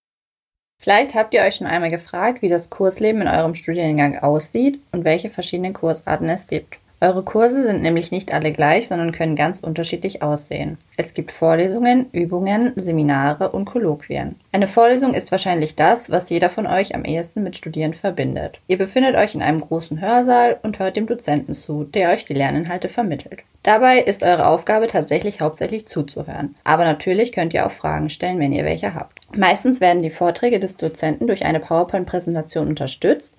Vielleicht 0.80 1.14
habt 1.14 1.34
ihr 1.34 1.42
euch 1.42 1.56
schon 1.56 1.66
einmal 1.66 1.90
gefragt, 1.90 2.40
wie 2.40 2.48
das 2.48 2.70
Kursleben 2.70 3.20
in 3.20 3.28
eurem 3.28 3.54
Studiengang 3.54 4.18
aussieht 4.18 4.80
und 4.92 5.04
welche 5.04 5.28
verschiedenen 5.28 5.74
Kursarten 5.74 6.28
es 6.30 6.46
gibt. 6.46 6.79
Eure 7.02 7.24
Kurse 7.24 7.62
sind 7.62 7.80
nämlich 7.80 8.12
nicht 8.12 8.34
alle 8.34 8.52
gleich, 8.52 8.88
sondern 8.88 9.12
können 9.12 9.34
ganz 9.34 9.60
unterschiedlich 9.60 10.20
aussehen. 10.20 10.76
Es 10.98 11.14
gibt 11.14 11.32
Vorlesungen, 11.32 12.10
Übungen, 12.12 12.74
Seminare 12.76 13.52
und 13.52 13.64
Kolloquien. 13.64 14.36
Eine 14.52 14.66
Vorlesung 14.66 15.14
ist 15.14 15.30
wahrscheinlich 15.30 15.76
das, 15.76 16.10
was 16.10 16.28
jeder 16.28 16.50
von 16.50 16.66
euch 16.66 16.94
am 16.94 17.06
ehesten 17.06 17.42
mit 17.42 17.56
Studieren 17.56 17.94
verbindet. 17.94 18.60
Ihr 18.66 18.76
befindet 18.76 19.16
euch 19.16 19.34
in 19.34 19.40
einem 19.40 19.62
großen 19.62 20.02
Hörsaal 20.02 20.58
und 20.62 20.78
hört 20.78 20.96
dem 20.96 21.06
Dozenten 21.06 21.54
zu, 21.54 21.84
der 21.84 22.10
euch 22.10 22.26
die 22.26 22.34
Lerninhalte 22.34 22.90
vermittelt. 22.90 23.44
Dabei 23.62 24.00
ist 24.00 24.22
eure 24.22 24.46
Aufgabe 24.46 24.86
tatsächlich 24.86 25.40
hauptsächlich 25.40 25.86
zuzuhören. 25.86 26.54
Aber 26.64 26.84
natürlich 26.84 27.32
könnt 27.32 27.54
ihr 27.54 27.64
auch 27.64 27.70
Fragen 27.70 28.10
stellen, 28.10 28.38
wenn 28.38 28.52
ihr 28.52 28.64
welche 28.66 28.94
habt. 28.94 29.20
Meistens 29.34 29.80
werden 29.80 30.02
die 30.02 30.10
Vorträge 30.10 30.60
des 30.60 30.76
Dozenten 30.76 31.26
durch 31.26 31.46
eine 31.46 31.60
PowerPoint-Präsentation 31.60 32.68
unterstützt, 32.68 33.34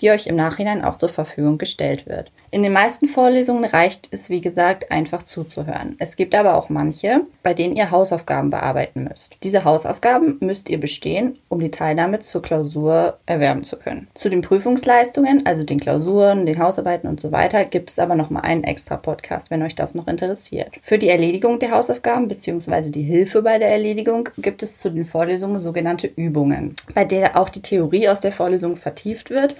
die 0.00 0.10
euch 0.10 0.26
im 0.26 0.36
Nachhinein 0.36 0.84
auch 0.84 0.98
zur 0.98 1.08
Verfügung 1.08 1.58
gestellt 1.58 2.06
wird. 2.06 2.30
In 2.54 2.62
den 2.62 2.72
meisten 2.72 3.08
Vorlesungen 3.08 3.64
reicht 3.64 4.06
es, 4.12 4.30
wie 4.30 4.40
gesagt, 4.40 4.92
einfach 4.92 5.24
zuzuhören. 5.24 5.96
Es 5.98 6.14
gibt 6.14 6.36
aber 6.36 6.54
auch 6.54 6.68
manche, 6.68 7.22
bei 7.42 7.52
denen 7.52 7.74
ihr 7.74 7.90
Hausaufgaben 7.90 8.50
bearbeiten 8.50 9.02
müsst. 9.02 9.32
Diese 9.42 9.64
Hausaufgaben 9.64 10.36
müsst 10.38 10.70
ihr 10.70 10.78
bestehen, 10.78 11.36
um 11.48 11.58
die 11.58 11.72
Teilnahme 11.72 12.20
zur 12.20 12.42
Klausur 12.42 13.18
erwerben 13.26 13.64
zu 13.64 13.76
können. 13.76 14.06
Zu 14.14 14.28
den 14.28 14.40
Prüfungsleistungen, 14.40 15.44
also 15.44 15.64
den 15.64 15.80
Klausuren, 15.80 16.46
den 16.46 16.60
Hausarbeiten 16.60 17.08
und 17.08 17.18
so 17.18 17.32
weiter, 17.32 17.64
gibt 17.64 17.90
es 17.90 17.98
aber 17.98 18.14
nochmal 18.14 18.42
einen 18.44 18.62
extra 18.62 18.98
Podcast, 18.98 19.50
wenn 19.50 19.64
euch 19.64 19.74
das 19.74 19.96
noch 19.96 20.06
interessiert. 20.06 20.68
Für 20.80 20.98
die 20.98 21.08
Erledigung 21.08 21.58
der 21.58 21.72
Hausaufgaben 21.72 22.28
bzw. 22.28 22.90
die 22.90 23.02
Hilfe 23.02 23.42
bei 23.42 23.58
der 23.58 23.70
Erledigung 23.70 24.28
gibt 24.38 24.62
es 24.62 24.78
zu 24.78 24.90
den 24.90 25.04
Vorlesungen 25.04 25.58
sogenannte 25.58 26.06
Übungen, 26.06 26.76
bei 26.94 27.04
der 27.04 27.36
auch 27.36 27.48
die 27.48 27.62
Theorie 27.62 28.08
aus 28.08 28.20
der 28.20 28.30
Vorlesung 28.30 28.76
vertieft 28.76 29.30
wird 29.30 29.56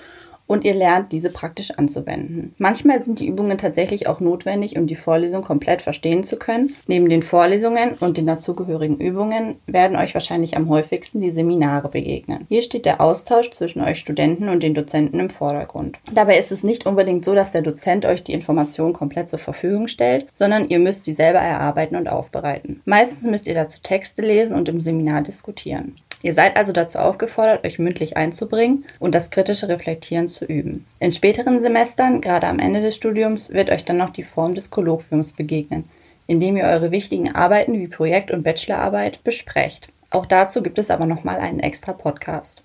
und 0.46 0.64
ihr 0.64 0.74
lernt, 0.74 1.12
diese 1.12 1.30
praktisch 1.30 1.70
anzuwenden. 1.72 2.54
Manchmal 2.58 3.02
sind 3.02 3.20
die 3.20 3.26
Übungen 3.26 3.58
tatsächlich 3.58 4.06
auch 4.06 4.20
notwendig, 4.20 4.76
um 4.76 4.86
die 4.86 4.94
Vorlesung 4.94 5.42
komplett 5.42 5.82
verstehen 5.82 6.22
zu 6.22 6.36
können. 6.36 6.74
Neben 6.86 7.08
den 7.08 7.22
Vorlesungen 7.22 7.94
und 8.00 8.16
den 8.16 8.26
dazugehörigen 8.26 8.98
Übungen 8.98 9.56
werden 9.66 9.96
euch 9.96 10.14
wahrscheinlich 10.14 10.56
am 10.56 10.68
häufigsten 10.68 11.20
die 11.20 11.30
Seminare 11.30 11.88
begegnen. 11.88 12.46
Hier 12.48 12.62
steht 12.62 12.84
der 12.84 13.00
Austausch 13.00 13.50
zwischen 13.52 13.80
euch 13.82 13.98
Studenten 13.98 14.48
und 14.48 14.62
den 14.62 14.74
Dozenten 14.74 15.20
im 15.20 15.30
Vordergrund. 15.30 15.98
Dabei 16.12 16.38
ist 16.38 16.52
es 16.52 16.62
nicht 16.62 16.86
unbedingt 16.86 17.24
so, 17.24 17.34
dass 17.34 17.52
der 17.52 17.62
Dozent 17.62 18.04
euch 18.04 18.22
die 18.22 18.32
Informationen 18.32 18.92
komplett 18.92 19.28
zur 19.28 19.38
Verfügung 19.38 19.88
stellt, 19.88 20.26
sondern 20.34 20.68
ihr 20.68 20.78
müsst 20.78 21.04
sie 21.04 21.14
selber 21.14 21.38
erarbeiten 21.38 21.96
und 21.96 22.08
aufbereiten. 22.08 22.82
Meistens 22.84 23.28
müsst 23.30 23.46
ihr 23.46 23.54
dazu 23.54 23.80
Texte 23.82 24.22
lesen 24.22 24.56
und 24.56 24.68
im 24.68 24.80
Seminar 24.80 25.22
diskutieren. 25.22 25.94
Ihr 26.24 26.32
seid 26.32 26.56
also 26.56 26.72
dazu 26.72 27.00
aufgefordert, 27.00 27.66
euch 27.66 27.78
mündlich 27.78 28.16
einzubringen 28.16 28.86
und 28.98 29.14
das 29.14 29.28
kritische 29.28 29.68
Reflektieren 29.68 30.30
zu 30.30 30.46
üben. 30.46 30.86
In 30.98 31.12
späteren 31.12 31.60
Semestern, 31.60 32.22
gerade 32.22 32.46
am 32.46 32.60
Ende 32.60 32.80
des 32.80 32.96
Studiums, 32.96 33.50
wird 33.50 33.68
euch 33.68 33.84
dann 33.84 33.98
noch 33.98 34.08
die 34.08 34.22
Form 34.22 34.54
des 34.54 34.70
Kolloquiums 34.70 35.34
begegnen, 35.34 35.84
indem 36.26 36.56
ihr 36.56 36.64
eure 36.64 36.90
wichtigen 36.90 37.34
Arbeiten 37.34 37.78
wie 37.78 37.88
Projekt- 37.88 38.30
und 38.30 38.42
Bachelorarbeit 38.42 39.22
besprecht. 39.22 39.90
Auch 40.08 40.24
dazu 40.24 40.62
gibt 40.62 40.78
es 40.78 40.90
aber 40.90 41.04
nochmal 41.04 41.40
einen 41.40 41.60
extra 41.60 41.92
Podcast. 41.92 42.62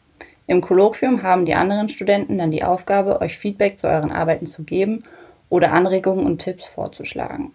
Im 0.47 0.61
Kolloquium 0.61 1.21
haben 1.21 1.43
die 1.43 1.55
anderen 1.55 1.89
Studenten 1.89 2.37
dann 2.37 2.51
die 2.51 2.63
Aufgabe, 2.63 3.19
euch 3.19 3.37
Feedback 3.37 3.77
zu 3.77 3.89
euren 3.89 4.13
Arbeiten 4.13 4.47
zu 4.47 4.63
geben 4.63 5.03
oder 5.49 5.73
Anregungen 5.73 6.25
und 6.25 6.37
Tipps 6.37 6.65
vorzuschlagen. 6.65 7.51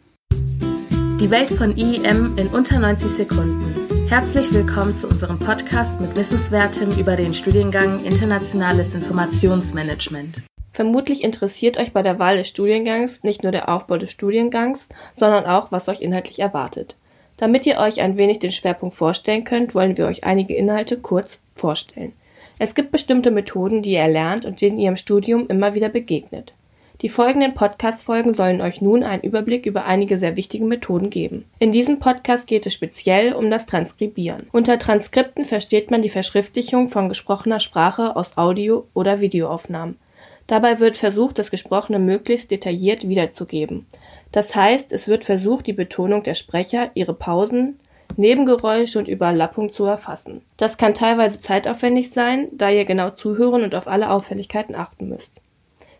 Die 1.18 1.30
Welt 1.30 1.48
von 1.48 1.74
IEM 1.74 2.36
in 2.36 2.48
unter 2.48 2.78
90 2.78 3.12
Sekunden. 3.12 3.83
Herzlich 4.08 4.52
willkommen 4.52 4.96
zu 4.96 5.08
unserem 5.08 5.38
Podcast 5.38 6.00
mit 6.00 6.14
Wissenswertem 6.14 6.90
über 6.98 7.16
den 7.16 7.32
Studiengang 7.32 8.04
Internationales 8.04 8.94
Informationsmanagement. 8.94 10.42
Vermutlich 10.72 11.24
interessiert 11.24 11.78
euch 11.78 11.92
bei 11.92 12.02
der 12.02 12.18
Wahl 12.18 12.36
des 12.36 12.48
Studiengangs 12.48 13.22
nicht 13.24 13.42
nur 13.42 13.50
der 13.50 13.68
Aufbau 13.68 13.96
des 13.96 14.10
Studiengangs, 14.10 14.88
sondern 15.16 15.46
auch, 15.46 15.72
was 15.72 15.88
euch 15.88 16.00
inhaltlich 16.00 16.38
erwartet. 16.38 16.96
Damit 17.38 17.66
ihr 17.66 17.78
euch 17.78 18.00
ein 18.00 18.18
wenig 18.18 18.38
den 18.38 18.52
Schwerpunkt 18.52 18.94
vorstellen 18.94 19.44
könnt, 19.44 19.74
wollen 19.74 19.96
wir 19.96 20.06
euch 20.06 20.24
einige 20.24 20.54
Inhalte 20.54 20.98
kurz 20.98 21.40
vorstellen. 21.56 22.12
Es 22.58 22.74
gibt 22.74 22.92
bestimmte 22.92 23.30
Methoden, 23.30 23.82
die 23.82 23.92
ihr 23.92 24.00
erlernt 24.00 24.44
und 24.44 24.60
denen 24.60 24.78
ihr 24.78 24.90
im 24.90 24.96
Studium 24.96 25.48
immer 25.48 25.74
wieder 25.74 25.88
begegnet. 25.88 26.52
Die 27.00 27.08
folgenden 27.08 27.54
Podcast-Folgen 27.54 28.34
sollen 28.34 28.60
euch 28.60 28.80
nun 28.80 29.02
einen 29.02 29.22
Überblick 29.22 29.66
über 29.66 29.84
einige 29.84 30.16
sehr 30.16 30.36
wichtige 30.36 30.64
Methoden 30.64 31.10
geben. 31.10 31.44
In 31.58 31.72
diesem 31.72 31.98
Podcast 31.98 32.46
geht 32.46 32.66
es 32.66 32.72
speziell 32.72 33.32
um 33.32 33.50
das 33.50 33.66
Transkribieren. 33.66 34.46
Unter 34.52 34.78
Transkripten 34.78 35.44
versteht 35.44 35.90
man 35.90 36.02
die 36.02 36.08
Verschriftlichung 36.08 36.88
von 36.88 37.08
gesprochener 37.08 37.58
Sprache 37.58 38.14
aus 38.14 38.38
Audio- 38.38 38.86
oder 38.94 39.20
Videoaufnahmen. 39.20 39.98
Dabei 40.46 40.78
wird 40.78 40.96
versucht, 40.96 41.38
das 41.38 41.50
Gesprochene 41.50 41.98
möglichst 41.98 42.50
detailliert 42.50 43.08
wiederzugeben. 43.08 43.86
Das 44.30 44.54
heißt, 44.54 44.92
es 44.92 45.08
wird 45.08 45.24
versucht, 45.24 45.66
die 45.66 45.72
Betonung 45.72 46.22
der 46.22 46.34
Sprecher, 46.34 46.90
ihre 46.94 47.14
Pausen, 47.14 47.80
Nebengeräusche 48.16 49.00
und 49.00 49.08
Überlappung 49.08 49.70
zu 49.70 49.84
erfassen. 49.84 50.42
Das 50.56 50.76
kann 50.76 50.94
teilweise 50.94 51.40
zeitaufwendig 51.40 52.10
sein, 52.10 52.48
da 52.52 52.70
ihr 52.70 52.84
genau 52.84 53.10
zuhören 53.10 53.64
und 53.64 53.74
auf 53.74 53.88
alle 53.88 54.10
Auffälligkeiten 54.10 54.76
achten 54.76 55.08
müsst. 55.08 55.32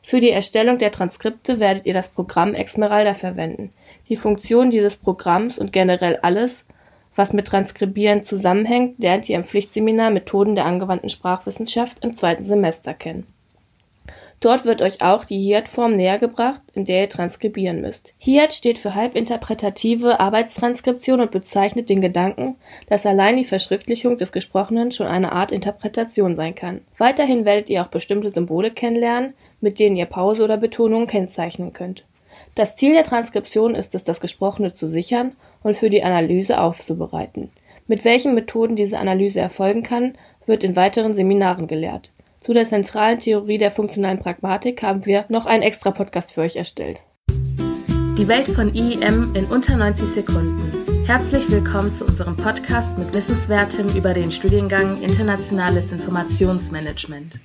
Für 0.06 0.20
die 0.20 0.32
Erstellung 0.32 0.76
der 0.76 0.90
Transkripte 0.90 1.61
werdet 1.61 1.87
ihr 1.87 1.94
das 1.94 2.11
Programm 2.11 2.54
Exmeralda 2.54 3.14
verwenden. 3.14 3.73
Die 4.11 4.16
Funktion 4.16 4.70
dieses 4.70 4.99
Programms 4.99 5.58
und 5.58 5.73
generell 5.73 6.18
alles, 6.18 6.66
was 7.16 7.32
mit 7.32 7.46
Transkribieren 7.46 8.23
zusammenhängt, 8.23 8.99
lernt 8.99 9.30
ihr 9.30 9.37
im 9.37 9.44
Pflichtseminar 9.44 10.11
Methoden 10.11 10.56
der 10.56 10.66
angewandten 10.66 11.08
Sprachwissenschaft 11.08 12.04
im 12.04 12.12
zweiten 12.12 12.44
Semester 12.44 12.92
kennen. 12.92 13.26
Dort 14.40 14.66
wird 14.66 14.82
euch 14.82 15.00
auch 15.00 15.25
die 15.25 15.40
HIAT-Form 15.40 15.96
nähergebracht, 15.96 16.61
in 16.75 16.84
der 16.84 17.00
ihr 17.00 17.08
transkribieren 17.08 17.80
müsst. 17.80 18.12
HIAT 18.18 18.52
steht 18.52 18.78
für 18.78 18.94
halbinterpretative 18.94 20.20
Arbeitstranskription 20.20 21.20
und 21.20 21.30
bezeichnet 21.30 21.88
den 21.88 22.02
Gedanken, 22.02 22.56
dass 22.90 23.06
allein 23.06 23.38
die 23.38 23.44
Verschriftlichung 23.44 24.18
des 24.18 24.32
Gesprochenen 24.32 24.90
schon 24.90 25.06
eine 25.06 25.32
Art 25.32 25.50
Interpretation 25.50 26.37
sein 26.37 26.54
kann. 26.54 26.82
Weiterhin 26.99 27.46
werdet 27.46 27.70
ihr 27.70 27.80
auch 27.80 27.87
bestimmte 27.87 28.32
Symbole 28.32 28.70
kennenlernen, 28.70 29.32
mit 29.64 29.80
denen 29.80 29.97
ihr 29.97 30.06
Pause 30.06 30.44
oder 30.44 30.56
Betonung 30.56 31.09
kennzeichnen 31.09 31.73
könnt. 31.73 32.04
Das 32.54 32.76
Ziel 32.76 32.92
der 32.92 33.02
Transkription 33.02 33.75
ist 33.75 33.97
es, 33.97 34.04
das 34.04 34.21
Gesprochene 34.21 34.75
zu 34.75 34.87
sichern 34.87 35.33
und 35.64 35.76
für 35.76 35.90
die 35.90 36.04
Analyse 36.04 36.61
aufzubereiten. 36.61 37.50
Mit 37.88 38.04
welchen 38.04 38.35
Methoden 38.35 38.76
diese 38.76 38.99
Analyse 38.99 39.40
erfolgen 39.40 39.83
kann, 39.83 40.14
wird 40.47 40.62
in 40.62 40.76
weiteren 40.76 41.14
Seminaren 41.14 41.66
gelehrt. 41.66 42.11
Zu 42.40 42.52
der 42.52 42.66
zentralen 42.66 43.18
Theorie 43.18 43.59
der 43.59 43.71
funktionalen 43.71 44.18
Pragmatik 44.18 44.83
haben 44.83 45.06
wir 45.06 45.25
noch 45.28 45.47
einen 45.47 45.62
extra 45.62 45.90
Podcast 45.90 46.35
für 46.35 46.42
euch 46.42 46.56
erstellt. 46.56 47.00
Die 48.18 48.28
Welt 48.28 48.49
von 48.49 48.75
IEM 48.75 49.35
in 49.35 49.47
unter 49.47 49.76
90 49.76 50.09
Sekunden. 50.09 51.06
Herzlich 51.06 51.50
willkommen 51.50 51.94
zu 51.94 52.04
unserem 52.04 52.37
Podcast 52.37 52.97
mit 52.99 53.12
Wissenswertem 53.12 53.88
über 53.97 54.12
den 54.12 54.30
Studiengang 54.30 55.02
Internationales 55.02 55.90
Informationsmanagement. 55.90 57.40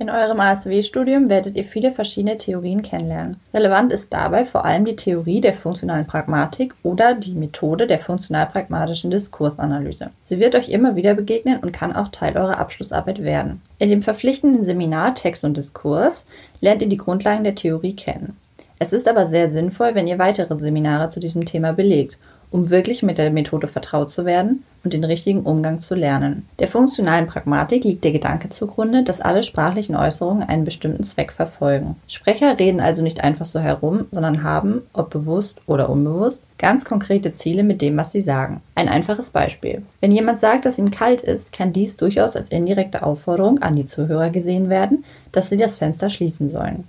In 0.00 0.10
eurem 0.10 0.38
ASW-Studium 0.38 1.28
werdet 1.28 1.56
ihr 1.56 1.64
viele 1.64 1.90
verschiedene 1.90 2.36
Theorien 2.36 2.82
kennenlernen. 2.82 3.40
Relevant 3.52 3.92
ist 3.92 4.12
dabei 4.12 4.44
vor 4.44 4.64
allem 4.64 4.84
die 4.84 4.94
Theorie 4.94 5.40
der 5.40 5.54
funktionalen 5.54 6.06
Pragmatik 6.06 6.72
oder 6.84 7.14
die 7.14 7.34
Methode 7.34 7.88
der 7.88 7.98
funktional-pragmatischen 7.98 9.10
Diskursanalyse. 9.10 10.10
Sie 10.22 10.38
wird 10.38 10.54
euch 10.54 10.68
immer 10.68 10.94
wieder 10.94 11.14
begegnen 11.14 11.58
und 11.58 11.72
kann 11.72 11.96
auch 11.96 12.08
Teil 12.08 12.36
eurer 12.36 12.58
Abschlussarbeit 12.58 13.24
werden. 13.24 13.60
In 13.80 13.88
dem 13.88 14.02
verpflichtenden 14.02 14.62
Seminar 14.62 15.16
Text 15.16 15.42
und 15.42 15.56
Diskurs 15.56 16.26
lernt 16.60 16.80
ihr 16.80 16.88
die 16.88 16.96
Grundlagen 16.96 17.42
der 17.42 17.56
Theorie 17.56 17.96
kennen. 17.96 18.36
Es 18.78 18.92
ist 18.92 19.08
aber 19.08 19.26
sehr 19.26 19.50
sinnvoll, 19.50 19.96
wenn 19.96 20.06
ihr 20.06 20.20
weitere 20.20 20.54
Seminare 20.54 21.08
zu 21.08 21.18
diesem 21.18 21.44
Thema 21.44 21.72
belegt 21.72 22.18
um 22.50 22.70
wirklich 22.70 23.02
mit 23.02 23.18
der 23.18 23.30
Methode 23.30 23.68
vertraut 23.68 24.10
zu 24.10 24.24
werden 24.24 24.64
und 24.84 24.92
den 24.92 25.04
richtigen 25.04 25.42
Umgang 25.42 25.80
zu 25.80 25.94
lernen. 25.94 26.46
Der 26.58 26.68
funktionalen 26.68 27.26
Pragmatik 27.26 27.84
liegt 27.84 28.04
der 28.04 28.12
Gedanke 28.12 28.48
zugrunde, 28.48 29.02
dass 29.02 29.20
alle 29.20 29.42
sprachlichen 29.42 29.96
Äußerungen 29.96 30.42
einen 30.42 30.64
bestimmten 30.64 31.04
Zweck 31.04 31.32
verfolgen. 31.32 31.96
Sprecher 32.06 32.58
reden 32.58 32.80
also 32.80 33.02
nicht 33.02 33.22
einfach 33.22 33.46
so 33.46 33.58
herum, 33.60 34.06
sondern 34.10 34.42
haben, 34.42 34.82
ob 34.92 35.10
bewusst 35.10 35.60
oder 35.66 35.90
unbewusst, 35.90 36.42
ganz 36.58 36.84
konkrete 36.84 37.32
Ziele 37.32 37.64
mit 37.64 37.82
dem, 37.82 37.96
was 37.96 38.12
sie 38.12 38.20
sagen. 38.20 38.60
Ein 38.74 38.88
einfaches 38.88 39.30
Beispiel. 39.30 39.82
Wenn 40.00 40.12
jemand 40.12 40.40
sagt, 40.40 40.64
dass 40.64 40.78
ihm 40.78 40.90
kalt 40.90 41.22
ist, 41.22 41.52
kann 41.52 41.72
dies 41.72 41.96
durchaus 41.96 42.36
als 42.36 42.50
indirekte 42.50 43.02
Aufforderung 43.02 43.60
an 43.60 43.74
die 43.74 43.86
Zuhörer 43.86 44.30
gesehen 44.30 44.68
werden, 44.68 45.04
dass 45.32 45.50
sie 45.50 45.56
das 45.56 45.76
Fenster 45.76 46.10
schließen 46.10 46.48
sollen. 46.48 46.84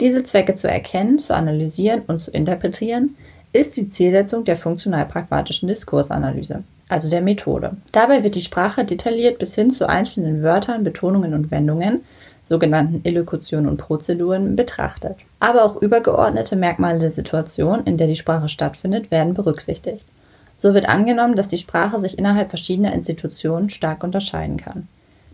Diese 0.00 0.22
Zwecke 0.22 0.54
zu 0.54 0.70
erkennen, 0.70 1.18
zu 1.18 1.34
analysieren 1.34 2.02
und 2.06 2.20
zu 2.20 2.30
interpretieren, 2.30 3.16
ist 3.52 3.76
die 3.76 3.88
Zielsetzung 3.88 4.44
der 4.44 4.56
funktional-pragmatischen 4.56 5.68
Diskursanalyse, 5.68 6.62
also 6.88 7.10
der 7.10 7.20
Methode. 7.20 7.72
Dabei 7.92 8.24
wird 8.24 8.34
die 8.34 8.40
Sprache 8.40 8.84
detailliert 8.84 9.38
bis 9.38 9.54
hin 9.54 9.70
zu 9.70 9.88
einzelnen 9.88 10.42
Wörtern, 10.42 10.84
Betonungen 10.84 11.34
und 11.34 11.50
Wendungen, 11.50 12.04
sogenannten 12.44 13.00
Illokutionen 13.04 13.68
und 13.68 13.76
Prozeduren, 13.76 14.56
betrachtet. 14.56 15.16
Aber 15.38 15.64
auch 15.64 15.76
übergeordnete 15.76 16.56
Merkmale 16.56 16.98
der 16.98 17.10
Situation, 17.10 17.84
in 17.84 17.96
der 17.96 18.06
die 18.06 18.16
Sprache 18.16 18.48
stattfindet, 18.48 19.10
werden 19.10 19.34
berücksichtigt. 19.34 20.06
So 20.56 20.74
wird 20.74 20.88
angenommen, 20.88 21.36
dass 21.36 21.48
die 21.48 21.58
Sprache 21.58 22.00
sich 22.00 22.18
innerhalb 22.18 22.50
verschiedener 22.50 22.92
Institutionen 22.92 23.70
stark 23.70 24.02
unterscheiden 24.02 24.56
kann. 24.56 24.88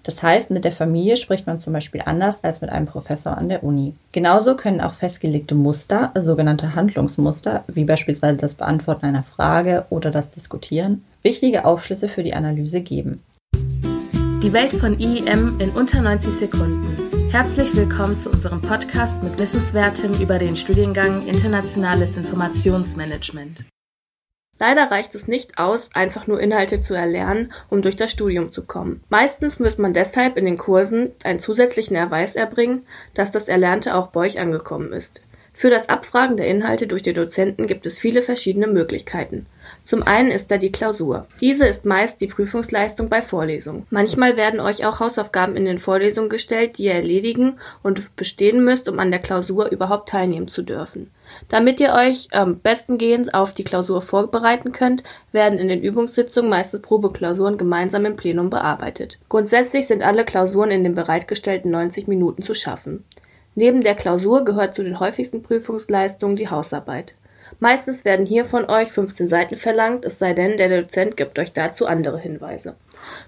Das 0.04 0.22
heißt, 0.22 0.50
mit 0.50 0.64
der 0.64 0.72
Familie 0.72 1.16
spricht 1.16 1.46
man 1.46 1.58
zum 1.58 1.72
Beispiel 1.72 2.02
anders 2.04 2.44
als 2.44 2.60
mit 2.60 2.70
einem 2.70 2.86
Professor 2.86 3.36
an 3.36 3.48
der 3.48 3.64
Uni. 3.64 3.94
Genauso 4.12 4.54
können 4.54 4.82
auch 4.82 4.92
festgelegte 4.92 5.54
Muster, 5.54 6.12
sogenannte 6.14 6.74
Handlungsmuster, 6.74 7.64
wie 7.68 7.84
beispielsweise 7.84 8.36
das 8.36 8.54
Beantworten 8.54 9.06
einer 9.06 9.22
Frage 9.22 9.86
oder 9.88 10.10
das 10.10 10.30
Diskutieren, 10.30 11.04
wichtige 11.22 11.64
Aufschlüsse 11.64 12.08
für 12.08 12.22
die 12.22 12.34
Analyse 12.34 12.82
geben. 12.82 13.22
Die 14.42 14.52
Welt 14.52 14.74
von 14.74 15.00
IEM 15.00 15.58
in 15.58 15.70
unter 15.70 16.02
90 16.02 16.34
Sekunden. 16.34 17.30
Herzlich 17.30 17.74
willkommen 17.74 18.18
zu 18.20 18.30
unserem 18.30 18.60
Podcast 18.60 19.22
mit 19.22 19.38
Wissenswertem 19.38 20.12
über 20.20 20.38
den 20.38 20.54
Studiengang 20.54 21.26
Internationales 21.26 22.18
Informationsmanagement. 22.18 23.64
Leider 24.58 24.90
reicht 24.90 25.14
es 25.14 25.26
nicht 25.26 25.58
aus, 25.58 25.90
einfach 25.94 26.26
nur 26.26 26.40
Inhalte 26.40 26.80
zu 26.80 26.94
erlernen, 26.94 27.52
um 27.70 27.82
durch 27.82 27.96
das 27.96 28.12
Studium 28.12 28.52
zu 28.52 28.64
kommen. 28.64 29.02
Meistens 29.08 29.58
muss 29.58 29.78
man 29.78 29.92
deshalb 29.92 30.36
in 30.36 30.44
den 30.44 30.58
Kursen 30.58 31.10
einen 31.24 31.40
zusätzlichen 31.40 31.96
Erweis 31.96 32.36
erbringen, 32.36 32.86
dass 33.14 33.32
das 33.32 33.48
Erlernte 33.48 33.94
auch 33.96 34.08
bei 34.08 34.20
euch 34.20 34.38
angekommen 34.38 34.92
ist. 34.92 35.20
Für 35.56 35.70
das 35.70 35.88
Abfragen 35.88 36.36
der 36.36 36.48
Inhalte 36.48 36.88
durch 36.88 37.02
die 37.02 37.12
Dozenten 37.12 37.68
gibt 37.68 37.86
es 37.86 38.00
viele 38.00 38.22
verschiedene 38.22 38.66
Möglichkeiten. 38.66 39.46
Zum 39.84 40.02
einen 40.02 40.32
ist 40.32 40.50
da 40.50 40.58
die 40.58 40.72
Klausur. 40.72 41.26
Diese 41.40 41.64
ist 41.64 41.86
meist 41.86 42.20
die 42.20 42.26
Prüfungsleistung 42.26 43.08
bei 43.08 43.22
Vorlesungen. 43.22 43.86
Manchmal 43.88 44.36
werden 44.36 44.58
euch 44.58 44.84
auch 44.84 44.98
Hausaufgaben 44.98 45.54
in 45.54 45.64
den 45.64 45.78
Vorlesungen 45.78 46.28
gestellt, 46.28 46.76
die 46.76 46.86
ihr 46.86 46.94
erledigen 46.94 47.54
und 47.84 48.16
bestehen 48.16 48.64
müsst, 48.64 48.88
um 48.88 48.98
an 48.98 49.12
der 49.12 49.20
Klausur 49.20 49.70
überhaupt 49.70 50.08
teilnehmen 50.08 50.48
zu 50.48 50.62
dürfen. 50.62 51.12
Damit 51.48 51.78
ihr 51.78 51.94
euch 51.94 52.28
ähm, 52.32 52.60
bestengehend 52.60 53.32
auf 53.32 53.54
die 53.54 53.64
Klausur 53.64 54.02
vorbereiten 54.02 54.72
könnt, 54.72 55.04
werden 55.30 55.58
in 55.60 55.68
den 55.68 55.82
Übungssitzungen 55.82 56.50
meistens 56.50 56.82
Probeklausuren 56.82 57.58
gemeinsam 57.58 58.04
im 58.04 58.16
Plenum 58.16 58.50
bearbeitet. 58.50 59.18
Grundsätzlich 59.28 59.86
sind 59.86 60.02
alle 60.02 60.24
Klausuren 60.24 60.72
in 60.72 60.82
den 60.82 60.96
bereitgestellten 60.96 61.70
90 61.70 62.08
Minuten 62.08 62.42
zu 62.42 62.54
schaffen. 62.54 63.04
Neben 63.54 63.82
der 63.82 63.94
Klausur 63.94 64.44
gehört 64.44 64.74
zu 64.74 64.82
den 64.82 65.00
häufigsten 65.00 65.42
Prüfungsleistungen 65.42 66.36
die 66.36 66.48
Hausarbeit. 66.48 67.14
Meistens 67.60 68.04
werden 68.04 68.26
hier 68.26 68.44
von 68.44 68.68
euch 68.68 68.90
15 68.90 69.28
Seiten 69.28 69.56
verlangt, 69.56 70.04
es 70.04 70.18
sei 70.18 70.32
denn, 70.32 70.56
der 70.56 70.68
Dozent 70.80 71.16
gibt 71.16 71.38
euch 71.38 71.52
dazu 71.52 71.86
andere 71.86 72.18
Hinweise. 72.18 72.74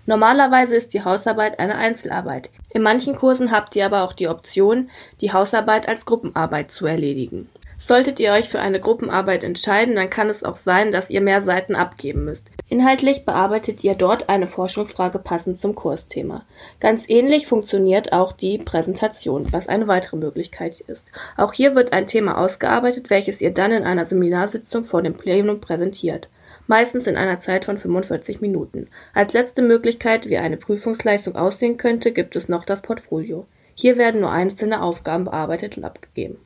Normalerweise 0.07 0.75
ist 0.75 0.95
die 0.95 1.05
Hausarbeit 1.05 1.59
eine 1.59 1.77
Einzelarbeit. 1.77 2.51
In 2.71 2.83
manchen 2.83 3.15
Kursen 3.15 3.53
habt 3.53 3.77
ihr 3.77 3.87
aber 3.87 4.03
auch 4.03 4.12
die 4.12 4.29
Option, 4.29 4.91
die 5.21 5.33
Hausarbeit 5.33 5.87
als 5.89 6.07
Gruppenarbeit 6.07 6.71
zu 6.71 6.87
erledigen. 6.87 7.49
Solltet 7.79 8.21
ihr 8.21 8.33
euch 8.33 8.49
für 8.49 8.61
eine 8.61 8.81
Gruppenarbeit 8.81 9.45
entscheiden, 9.45 9.97
dann 9.97 10.09
kann 10.09 10.31
es 10.31 10.43
auch 10.43 10.57
sein, 10.57 10.93
dass 10.93 11.11
ihr 11.11 11.21
mehr 11.21 11.43
Seiten 11.43 11.75
abgeben 11.75 12.25
müsst. 12.25 12.49
Inhaltlich 12.69 13.25
bearbeitet 13.25 13.85
ihr 13.85 13.95
dort 13.95 14.29
eine 14.29 14.47
Forschungsfrage 14.47 15.19
passend 15.19 15.59
zum 15.59 15.75
Kursthema. 15.75 16.45
Ganz 16.81 17.09
ähnlich 17.09 17.47
funktioniert 17.47 18.12
auch 18.12 18.33
die 18.33 18.59
Präsentation, 18.59 19.53
was 19.53 19.69
eine 19.69 19.87
weitere 19.89 20.17
Möglichkeit 20.17 20.81
ist. 20.81 21.07
Auch 21.37 21.53
hier 21.53 21.75
wird 21.75 21.93
ein 21.93 22.07
Thema 22.07 22.39
ausgearbeitet, 22.39 23.11
welches 23.11 23.41
ihr 23.41 23.53
dann 23.53 23.73
in 23.73 23.85
einer 23.85 24.07
Seminarsitzung 24.07 24.83
vor 24.83 25.03
dem 25.03 25.15
Plenum 25.15 25.61
präsentiert. 25.61 26.29
Meistens 26.67 27.07
in 27.07 27.17
einer 27.17 27.39
Zeit 27.39 27.67
von 27.67 27.79
45 27.79 28.41
Minuten. 28.41 28.89
Als 29.15 29.35
letzte 29.35 29.62
Möglichkeit, 29.62 30.29
wie 30.29 30.39
eine 30.39 30.57
Prüfungsleistung 30.57 31.37
aussehen 31.37 31.77
könnte, 31.77 32.11
gibt 32.11 32.35
es 32.35 32.49
noch 32.49 32.65
das 32.65 32.83
Portfolio. 32.83 33.47
Hier 33.75 33.99
werden 33.99 34.23
nur 34.23 34.33
einzelne 34.33 34.83
Aufgaben 34.83 35.27
bearbeitet 35.27 35.77
und 35.77 35.85
abgegeben. 35.85 36.39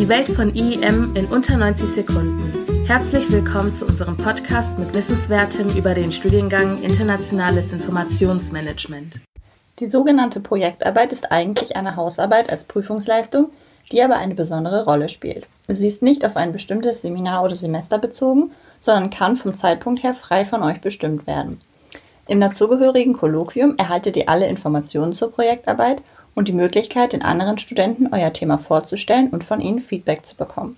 Die 0.00 0.08
Welt 0.08 0.28
von 0.28 0.56
IEM 0.56 1.14
in 1.14 1.26
unter 1.26 1.58
90 1.58 1.90
Sekunden. 1.90 2.86
Herzlich 2.86 3.30
willkommen 3.30 3.74
zu 3.74 3.84
unserem 3.84 4.16
Podcast 4.16 4.78
mit 4.78 4.94
Wissenswertem 4.94 5.68
über 5.76 5.92
den 5.92 6.10
Studiengang 6.10 6.82
Internationales 6.82 7.70
Informationsmanagement. 7.70 9.20
Die 9.78 9.86
sogenannte 9.86 10.40
Projektarbeit 10.40 11.12
ist 11.12 11.30
eigentlich 11.30 11.76
eine 11.76 11.96
Hausarbeit 11.96 12.48
als 12.48 12.64
Prüfungsleistung, 12.64 13.50
die 13.92 14.00
aber 14.02 14.16
eine 14.16 14.34
besondere 14.34 14.86
Rolle 14.86 15.10
spielt. 15.10 15.46
Sie 15.68 15.88
ist 15.88 16.00
nicht 16.00 16.24
auf 16.24 16.38
ein 16.38 16.52
bestimmtes 16.52 17.02
Seminar 17.02 17.44
oder 17.44 17.56
Semester 17.56 17.98
bezogen, 17.98 18.52
sondern 18.80 19.10
kann 19.10 19.36
vom 19.36 19.54
Zeitpunkt 19.54 20.02
her 20.02 20.14
frei 20.14 20.46
von 20.46 20.62
euch 20.62 20.80
bestimmt 20.80 21.26
werden. 21.26 21.58
Im 22.26 22.40
dazugehörigen 22.40 23.12
Kolloquium 23.12 23.76
erhaltet 23.76 24.16
ihr 24.16 24.30
alle 24.30 24.48
Informationen 24.48 25.12
zur 25.12 25.30
Projektarbeit 25.30 26.00
und 26.34 26.48
die 26.48 26.52
Möglichkeit, 26.52 27.12
den 27.12 27.24
anderen 27.24 27.58
Studenten 27.58 28.08
euer 28.12 28.32
Thema 28.32 28.58
vorzustellen 28.58 29.28
und 29.30 29.44
von 29.44 29.60
ihnen 29.60 29.80
Feedback 29.80 30.24
zu 30.24 30.36
bekommen. 30.36 30.76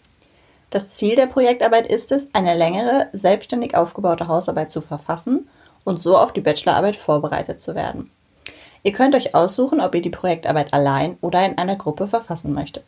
Das 0.70 0.88
Ziel 0.88 1.16
der 1.16 1.26
Projektarbeit 1.26 1.86
ist 1.86 2.12
es, 2.12 2.28
eine 2.32 2.54
längere, 2.54 3.08
selbstständig 3.12 3.76
aufgebaute 3.76 4.28
Hausarbeit 4.28 4.70
zu 4.70 4.80
verfassen 4.80 5.48
und 5.84 6.00
so 6.00 6.16
auf 6.16 6.32
die 6.32 6.40
Bachelorarbeit 6.40 6.96
vorbereitet 6.96 7.60
zu 7.60 7.74
werden. 7.74 8.10
Ihr 8.82 8.92
könnt 8.92 9.14
euch 9.14 9.34
aussuchen, 9.34 9.80
ob 9.80 9.94
ihr 9.94 10.02
die 10.02 10.10
Projektarbeit 10.10 10.72
allein 10.72 11.18
oder 11.20 11.44
in 11.44 11.58
einer 11.58 11.76
Gruppe 11.76 12.08
verfassen 12.08 12.52
möchtet. 12.52 12.84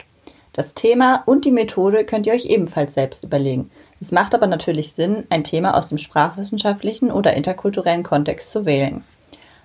Das 0.55 0.75
Thema 0.75 1.23
und 1.27 1.45
die 1.45 1.51
Methode 1.51 2.05
könnt 2.05 2.27
ihr 2.27 2.33
euch 2.33 2.47
ebenfalls 2.47 2.95
selbst 2.95 3.25
überlegen. 3.25 3.71
Es 4.01 4.13
macht 4.13 4.35
aber 4.35 4.47
natürlich 4.47 4.93
Sinn, 4.93 5.25
ein 5.29 5.45
Thema 5.45 5.77
aus 5.77 5.89
dem 5.89 5.99
sprachwissenschaftlichen 5.99 7.11
oder 7.11 7.35
interkulturellen 7.35 8.03
Kontext 8.03 8.51
zu 8.51 8.65
wählen. 8.65 9.05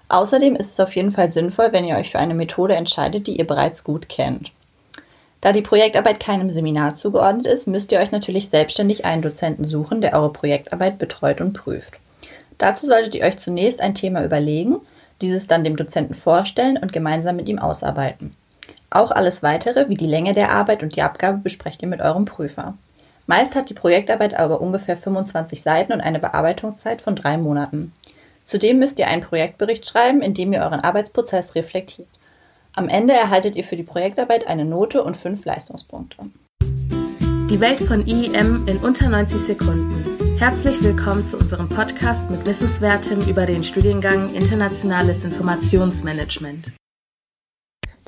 Außerdem 0.10 0.56
ist 0.56 0.74
es 0.74 0.80
auf 0.80 0.96
jeden 0.96 1.12
Fall 1.12 1.32
sinnvoll, 1.32 1.70
wenn 1.72 1.86
ihr 1.86 1.96
euch 1.96 2.12
für 2.12 2.20
eine 2.20 2.34
Methode 2.34 2.76
entscheidet, 2.76 3.28
die 3.28 3.38
ihr 3.38 3.48
bereits 3.48 3.84
gut 3.84 4.10
kennt. 4.10 4.52
Da 5.42 5.54
die 5.54 5.62
Projektarbeit 5.62 6.20
keinem 6.20 6.50
Seminar 6.50 6.96
zugeordnet 6.96 7.46
ist, 7.46 7.68
müsst 7.68 7.92
ihr 7.92 8.00
euch 8.00 8.12
natürlich 8.12 8.50
selbstständig 8.50 9.06
einen 9.06 9.22
Dozenten 9.22 9.64
suchen, 9.64 10.02
der 10.02 10.14
eure 10.14 10.34
Projektarbeit 10.34 10.98
betreut 10.98 11.40
und 11.40 11.54
prüft. 11.54 11.94
Dazu 12.58 12.88
solltet 12.88 13.16
ihr 13.16 13.24
euch 13.24 13.38
zunächst 13.38 13.80
ein 13.80 13.96
Thema 13.96 14.26
überlegen, 14.26 14.78
dieses 15.22 15.48
dann 15.48 15.64
dem 15.64 15.78
Dozenten 15.78 16.14
vorstellen 16.14 16.78
und 16.78 16.92
gemeinsam 16.92 17.38
mit 17.38 17.48
ihm 17.48 17.60
ausarbeiten. 17.60 18.36
Auch 18.90 19.12
alles 19.12 19.44
weitere, 19.44 19.88
wie 19.88 19.96
die 19.96 20.08
Länge 20.08 20.34
der 20.34 20.52
Arbeit 20.52 20.84
und 20.84 20.96
die 20.96 21.04
Abgabe, 21.04 21.38
besprecht 21.38 21.82
ihr 21.84 21.88
mit 21.88 22.02
eurem 22.02 22.26
Prüfer. 22.26 22.74
Meist 23.28 23.56
hat 23.56 23.70
die 23.70 23.76
Projektarbeit 23.76 24.34
aber 24.34 24.60
ungefähr 24.60 24.98
25 24.98 25.62
Seiten 25.62 25.94
und 25.94 26.02
eine 26.02 26.20
Bearbeitungszeit 26.20 27.02
von 27.02 27.16
drei 27.16 27.38
Monaten. 27.38 27.94
Zudem 28.44 28.80
müsst 28.80 29.00
ihr 29.00 29.08
einen 29.08 29.22
Projektbericht 29.22 29.88
schreiben, 29.88 30.22
in 30.22 30.34
dem 30.34 30.54
ihr 30.54 30.62
euren 30.62 30.80
Arbeitsprozess 30.80 31.56
reflektiert. 31.56 32.08
Am 32.74 32.88
Ende 32.88 33.14
erhaltet 33.14 33.56
ihr 33.56 33.64
für 33.64 33.76
die 33.76 33.84
Projektarbeit 33.84 34.48
eine 34.48 34.66
Note 34.66 35.04
und 35.04 35.18
fünf 35.18 35.46
Leistungspunkte. 35.46 36.18
Die 37.50 37.60
Welt 37.60 37.80
von 37.82 38.08
IEM 38.08 38.68
in 38.68 38.78
unter 38.78 39.10
90 39.10 39.42
Sekunden. 39.42 40.38
Herzlich 40.38 40.82
willkommen 40.84 41.26
zu 41.26 41.38
unserem 41.38 41.68
Podcast 41.68 42.30
mit 42.30 42.46
Wissenswertem 42.46 43.22
über 43.28 43.46
den 43.46 43.64
Studiengang 43.64 44.34
Internationales 44.34 45.24
Informationsmanagement. 45.24 46.72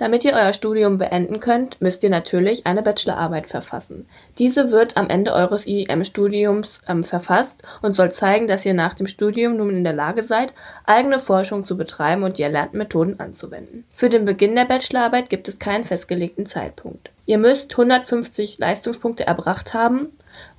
Damit 0.02 0.26
ihr 0.26 0.34
euer 0.34 0.52
Studium 0.52 0.98
beenden 0.98 1.40
könnt, 1.40 1.80
müsst 1.80 2.04
ihr 2.04 2.10
natürlich 2.10 2.66
eine 2.66 2.82
Bachelorarbeit 2.82 3.46
verfassen. 3.46 4.08
Diese 4.40 4.72
wird 4.72 4.98
am 4.98 5.12
Ende 5.12 5.32
eures 5.32 5.68
IEM-Studiums 5.68 6.82
ähm, 6.88 7.04
verfasst 7.04 7.62
und 7.84 7.94
soll 7.94 8.12
zeigen, 8.12 8.48
dass 8.48 8.66
ihr 8.66 8.74
nach 8.74 8.96
dem 8.96 9.06
Studium 9.06 9.58
nun 9.58 9.70
in 9.70 9.84
der 9.84 9.94
Lage 9.94 10.24
seid, 10.24 10.56
eigene 10.88 11.20
Forschung 11.20 11.66
zu 11.66 11.78
betreiben 11.78 12.24
und 12.24 12.40
die 12.40 12.42
erlernten 12.42 12.80
Methoden 12.80 13.20
anzuwenden. 13.20 13.84
Für 13.94 14.10
den 14.10 14.26
Beginn 14.26 14.56
der 14.56 14.66
Bachelorarbeit 14.66 15.30
gibt 15.30 15.48
es 15.48 15.60
keinen 15.60 15.84
festgelegten 15.84 16.48
Zeitpunkt. 16.48 17.12
Ihr 17.28 17.38
müsst 17.38 17.72
150 17.72 18.58
Leistungspunkte 18.58 19.28
erbracht 19.28 19.76
haben, 19.76 20.08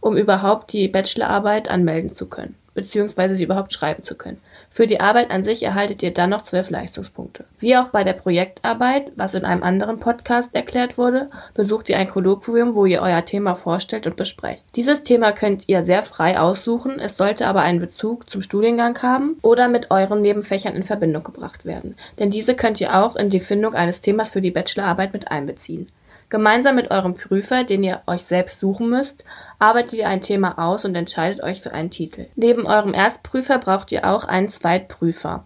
um 0.01 0.17
überhaupt 0.17 0.73
die 0.73 0.87
Bachelorarbeit 0.87 1.69
anmelden 1.69 2.13
zu 2.13 2.29
können, 2.29 2.55
beziehungsweise 2.75 3.35
sie 3.35 3.43
überhaupt 3.43 3.73
schreiben 3.73 4.05
zu 4.05 4.15
können. 4.15 4.41
Für 4.73 4.87
die 4.87 5.01
Arbeit 5.01 5.31
an 5.31 5.45
sich 5.45 5.63
erhaltet 5.63 6.03
ihr 6.03 6.15
dann 6.15 6.31
noch 6.31 6.41
12 6.41 6.71
Leistungspunkte. 6.71 7.45
Wie 7.59 7.77
auch 7.77 7.89
bei 7.89 8.05
der 8.05 8.15
Projektarbeit, 8.15 9.13
was 9.17 9.35
in 9.35 9.45
einem 9.45 9.63
anderen 9.63 10.01
Podcast 10.01 10.55
erklärt 10.55 10.97
wurde, 10.97 11.29
besucht 11.53 11.91
ihr 11.91 11.99
ein 11.99 12.09
Kolloquium, 12.09 12.75
wo 12.75 12.87
ihr 12.87 13.03
euer 13.03 13.23
Thema 13.23 13.55
vorstellt 13.55 14.07
und 14.07 14.17
besprecht. 14.17 14.65
Dieses 14.75 15.03
Thema 15.03 15.33
könnt 15.33 15.69
ihr 15.69 15.83
sehr 15.83 16.03
frei 16.03 16.41
aussuchen, 16.41 16.99
es 16.99 17.19
sollte 17.19 17.47
aber 17.47 17.61
einen 17.61 17.81
Bezug 17.81 18.31
zum 18.31 18.41
Studiengang 18.41 19.01
haben 19.03 19.37
oder 19.43 19.69
mit 19.69 19.91
euren 19.91 20.23
Nebenfächern 20.23 20.75
in 20.75 20.85
Verbindung 20.85 21.23
gebracht 21.23 21.67
werden, 21.67 21.95
denn 22.19 22.31
diese 22.31 22.55
könnt 22.55 22.81
ihr 22.81 22.97
auch 22.97 23.15
in 23.15 23.29
die 23.29 23.41
Findung 23.41 23.75
eines 23.75 24.01
Themas 24.01 24.31
für 24.31 24.41
die 24.41 24.51
Bachelorarbeit 24.51 25.13
mit 25.13 25.31
einbeziehen. 25.31 25.89
Gemeinsam 26.33 26.77
mit 26.77 26.91
eurem 26.91 27.15
Prüfer, 27.15 27.63
den 27.63 27.85
ihr 27.85 28.01
euch 28.07 28.23
selbst 28.23 28.59
suchen 28.59 28.89
müsst, 28.89 29.23
arbeitet 29.59 29.93
ihr 29.93 30.09
ein 30.09 30.23
Thema 30.23 30.59
aus 30.59 30.87
und 30.87 30.95
entscheidet 30.95 31.43
euch 31.43 31.61
für 31.61 31.75
einen 31.75 31.91
Titel. 31.91 32.25
Neben 32.37 32.65
eurem 32.65 32.95
Erstprüfer 32.95 33.59
braucht 33.59 33.93
ihr 33.93 34.09
auch 34.09 34.25
einen 34.25 34.49
Zweitprüfer 34.49 35.45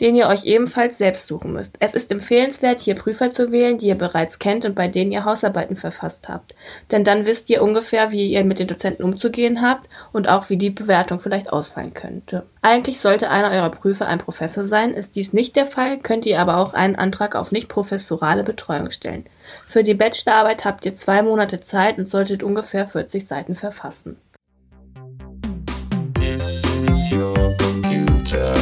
den 0.00 0.14
ihr 0.16 0.28
euch 0.28 0.44
ebenfalls 0.44 0.98
selbst 0.98 1.26
suchen 1.26 1.52
müsst. 1.52 1.76
Es 1.80 1.94
ist 1.94 2.12
empfehlenswert, 2.12 2.80
hier 2.80 2.94
Prüfer 2.94 3.30
zu 3.30 3.52
wählen, 3.52 3.78
die 3.78 3.88
ihr 3.88 3.94
bereits 3.94 4.38
kennt 4.38 4.64
und 4.64 4.74
bei 4.74 4.88
denen 4.88 5.12
ihr 5.12 5.24
Hausarbeiten 5.24 5.76
verfasst 5.76 6.28
habt. 6.28 6.54
Denn 6.90 7.04
dann 7.04 7.26
wisst 7.26 7.48
ihr 7.50 7.62
ungefähr, 7.62 8.12
wie 8.12 8.26
ihr 8.26 8.44
mit 8.44 8.58
den 8.58 8.68
Dozenten 8.68 9.02
umzugehen 9.02 9.62
habt 9.62 9.88
und 10.12 10.28
auch 10.28 10.50
wie 10.50 10.56
die 10.56 10.70
Bewertung 10.70 11.18
vielleicht 11.18 11.52
ausfallen 11.52 11.94
könnte. 11.94 12.44
Eigentlich 12.62 13.00
sollte 13.00 13.30
einer 13.30 13.50
eurer 13.50 13.70
Prüfer 13.70 14.06
ein 14.06 14.18
Professor 14.18 14.66
sein. 14.66 14.92
Ist 14.92 15.16
dies 15.16 15.32
nicht 15.32 15.56
der 15.56 15.66
Fall, 15.66 15.98
könnt 15.98 16.26
ihr 16.26 16.40
aber 16.40 16.58
auch 16.58 16.74
einen 16.74 16.96
Antrag 16.96 17.34
auf 17.34 17.52
nicht 17.52 17.68
professorale 17.68 18.44
Betreuung 18.44 18.90
stellen. 18.90 19.24
Für 19.66 19.82
die 19.82 19.94
Bachelorarbeit 19.94 20.64
habt 20.64 20.84
ihr 20.84 20.94
zwei 20.96 21.22
Monate 21.22 21.60
Zeit 21.60 21.98
und 21.98 22.08
solltet 22.08 22.42
ungefähr 22.42 22.86
40 22.86 23.26
Seiten 23.26 23.54
verfassen. 23.54 24.18
This 26.14 26.64
is 26.88 27.12
your 27.12 27.56
computer. 27.58 28.54